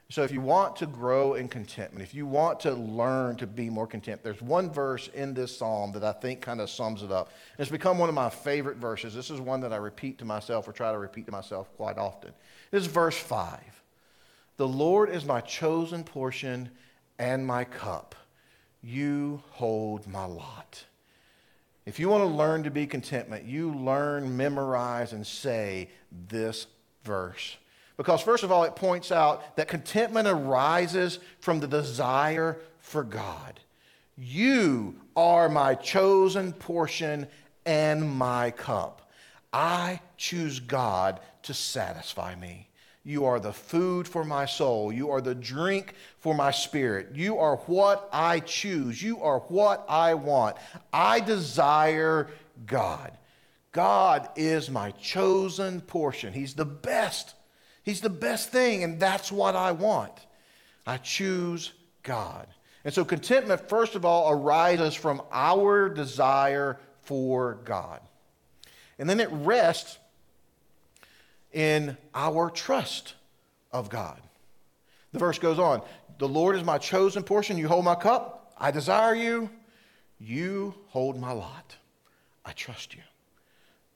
So, 0.09 0.23
if 0.23 0.31
you 0.31 0.41
want 0.41 0.77
to 0.77 0.87
grow 0.87 1.35
in 1.35 1.49
contentment, 1.49 2.05
if 2.05 2.15
you 2.15 2.27
want 2.27 2.61
to 2.61 2.73
learn 2.73 3.35
to 3.37 3.47
be 3.47 3.69
more 3.69 3.89
content, 3.89 4.23
there's 4.23 4.41
one 4.41 4.71
verse 4.71 5.09
in 5.09 5.35
this 5.35 5.57
psalm 5.57 5.91
that 5.93 6.05
I 6.05 6.13
think 6.13 6.41
kind 6.41 6.61
of 6.61 6.71
sums 6.71 7.03
it 7.03 7.11
up. 7.11 7.33
And 7.57 7.65
it's 7.65 7.73
become 7.73 7.99
one 7.99 8.09
of 8.09 8.15
my 8.15 8.31
favorite 8.31 8.77
verses. 8.77 9.15
This 9.15 9.31
is 9.31 9.41
one 9.41 9.61
that 9.63 9.73
I 9.73 9.79
repeat 9.79 10.19
to 10.19 10.25
myself 10.25 10.69
or 10.69 10.73
try 10.73 10.93
to 10.93 10.99
repeat 10.99 11.27
to 11.27 11.33
myself 11.33 11.75
quite 11.77 11.99
often. 11.99 12.31
This 12.71 12.83
is 12.83 12.87
verse 12.87 13.19
5. 13.19 13.59
The 14.59 14.69
Lord 14.69 15.11
is 15.11 15.25
my 15.25 15.41
chosen 15.41 16.05
portion 16.05 16.71
and 17.19 17.45
my 17.45 17.65
cup. 17.65 18.15
You 18.83 19.43
hold 19.51 20.07
my 20.07 20.25
lot. 20.25 20.85
If 21.85 22.01
you 22.01 22.09
want 22.09 22.23
to 22.23 22.37
learn 22.37 22.65
to 22.65 22.71
be 22.71 22.87
contentment, 22.87 23.45
you 23.45 23.73
learn, 23.73 24.37
memorize, 24.37 25.13
and 25.13 25.27
say 25.27 25.89
this 26.29 26.67
verse. 27.05 27.57
Because, 27.97 28.21
first 28.21 28.43
of 28.43 28.53
all, 28.53 28.65
it 28.65 28.77
points 28.77 29.11
out 29.13 29.57
that 29.57 29.69
contentment 29.69 30.29
arises 30.29 31.19
from 31.41 31.61
the 31.61 31.69
desire 31.69 32.59
for 32.81 33.05
God. 33.05 33.61
You 34.19 34.97
are 35.17 35.49
my 35.49 35.75
chosen 35.75 36.53
portion 36.53 37.27
and 37.65 38.11
my 38.11 38.51
cup. 38.51 39.11
I 39.53 40.01
choose 40.17 40.61
God 40.61 41.21
to 41.43 41.55
satisfy 41.55 42.35
me. 42.35 42.66
You 43.07 43.25
are 43.25 43.41
the 43.41 43.53
food 43.53 44.07
for 44.07 44.25
my 44.25 44.45
soul. 44.45 44.93
You 44.93 45.11
are 45.11 45.21
the 45.21 45.35
drink 45.35 45.95
for 46.19 46.35
my 46.35 46.51
spirit. 46.51 47.11
You 47.15 47.39
are 47.39 47.57
what 47.57 48.09
I 48.13 48.41
choose. 48.41 49.03
You 49.03 49.23
are 49.23 49.39
what 49.41 49.87
I 49.89 50.15
want. 50.15 50.57
I 50.93 51.21
desire 51.21 52.29
God. 52.67 53.17
God 53.73 54.29
is 54.37 54.69
my 54.69 54.91
chosen 54.91 55.81
portion. 55.81 56.33
He's 56.33 56.55
the 56.55 56.65
best 56.65 57.35
He's 57.87 58.01
the 58.01 58.11
best 58.11 58.51
thing, 58.51 58.83
and 58.83 58.99
that's 58.99 59.31
what 59.31 59.55
I 59.55 59.71
want. 59.71 60.13
I 60.85 60.97
choose 60.97 61.73
God. 62.03 62.49
And 62.85 62.93
so 62.93 63.05
contentment, 63.05 63.69
first 63.69 63.95
of 63.95 64.05
all, 64.05 64.33
arises 64.33 64.97
from 64.97 65.23
our 65.31 65.89
desire 65.89 66.81
for 67.03 67.61
God. 67.65 68.01
And 68.99 69.09
then 69.09 69.21
it 69.21 69.29
rests 69.31 69.99
in 71.53 71.97
our 72.15 72.51
trust 72.51 73.15
of 73.73 73.89
God. 73.89 74.21
The 75.13 75.19
verse 75.19 75.39
goes 75.39 75.59
on 75.59 75.83
The 76.19 76.29
Lord 76.29 76.57
is 76.57 76.65
my 76.65 76.79
chosen 76.79 77.23
portion. 77.23 77.59
You 77.59 77.69
hold 77.69 77.85
my 77.85 77.95
cup. 77.95 78.53
I 78.59 78.71
desire 78.71 79.15
you. 79.15 79.51
You 80.19 80.75
hold 80.89 81.19
my 81.19 81.33
lot. 81.33 81.77
I 82.45 82.53
trust 82.53 82.95
you. 82.95 83.03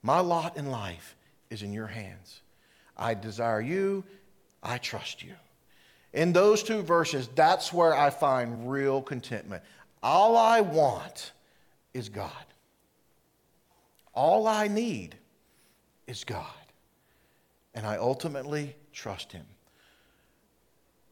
My 0.02 0.20
lot 0.20 0.56
in 0.56 0.70
life 0.70 1.16
is 1.50 1.62
in 1.62 1.72
your 1.72 1.86
hands. 1.86 2.40
I 2.96 3.14
desire 3.14 3.60
you, 3.60 4.04
I 4.62 4.78
trust 4.78 5.22
you. 5.22 5.32
In 6.12 6.32
those 6.32 6.62
two 6.62 6.82
verses, 6.82 7.28
that's 7.34 7.72
where 7.72 7.94
I 7.94 8.10
find 8.10 8.70
real 8.70 9.00
contentment. 9.00 9.62
All 10.02 10.36
I 10.36 10.60
want 10.60 11.32
is 11.94 12.08
God. 12.08 12.30
All 14.12 14.46
I 14.46 14.68
need 14.68 15.16
is 16.06 16.24
God. 16.24 16.46
And 17.74 17.86
I 17.86 17.96
ultimately 17.96 18.76
trust 18.92 19.32
Him. 19.32 19.46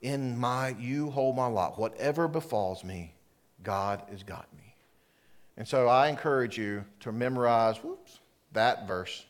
In 0.00 0.38
my, 0.38 0.68
you 0.78 1.10
hold 1.10 1.36
my 1.36 1.46
lot. 1.46 1.78
Whatever 1.78 2.28
befalls 2.28 2.84
me, 2.84 3.14
God 3.62 4.02
has 4.10 4.22
got 4.22 4.46
me. 4.56 4.74
And 5.56 5.66
so 5.66 5.88
I 5.88 6.08
encourage 6.08 6.56
you 6.56 6.84
to 7.00 7.10
memorize 7.10 7.78
whoops, 7.78 8.20
that 8.52 8.86
verse 8.86 9.24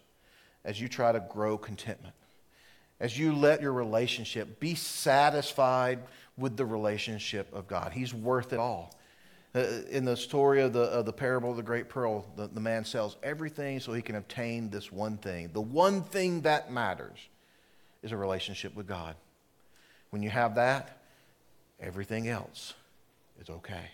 as 0.64 0.80
you 0.80 0.88
try 0.88 1.12
to 1.12 1.20
grow 1.20 1.56
contentment 1.56 2.14
as 3.00 3.18
you 3.18 3.32
let 3.32 3.62
your 3.62 3.72
relationship 3.72 4.58
be 4.58 4.74
satisfied 4.74 6.00
with 6.36 6.56
the 6.56 6.66
relationship 6.66 7.52
of 7.54 7.68
God. 7.68 7.92
He's 7.92 8.12
worth 8.12 8.52
it 8.52 8.58
all. 8.58 8.94
Uh, 9.54 9.60
in 9.90 10.04
the 10.04 10.16
story 10.16 10.60
of 10.60 10.72
the, 10.74 10.82
of 10.82 11.06
the 11.06 11.12
parable 11.12 11.50
of 11.50 11.56
the 11.56 11.62
great 11.62 11.88
pearl, 11.88 12.26
the, 12.36 12.46
the 12.48 12.60
man 12.60 12.84
sells 12.84 13.16
everything 13.22 13.80
so 13.80 13.92
he 13.92 14.02
can 14.02 14.16
obtain 14.16 14.68
this 14.68 14.92
one 14.92 15.16
thing. 15.16 15.50
The 15.52 15.60
one 15.60 16.02
thing 16.02 16.42
that 16.42 16.70
matters 16.70 17.18
is 18.02 18.12
a 18.12 18.16
relationship 18.16 18.74
with 18.74 18.86
God. 18.86 19.16
When 20.10 20.22
you 20.22 20.30
have 20.30 20.54
that, 20.56 20.98
everything 21.80 22.28
else 22.28 22.74
is 23.40 23.48
okay. 23.48 23.90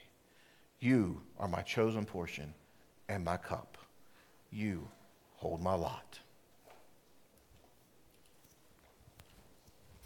You 0.81 1.21
are 1.39 1.49
my 1.49 1.63
chosen 1.63 2.05
portion 2.05 2.53
and 3.09 3.25
my 3.25 3.37
cup. 3.37 3.79
You 4.51 4.89
hold 5.37 5.63
my 5.63 5.75
lot. 5.75 6.19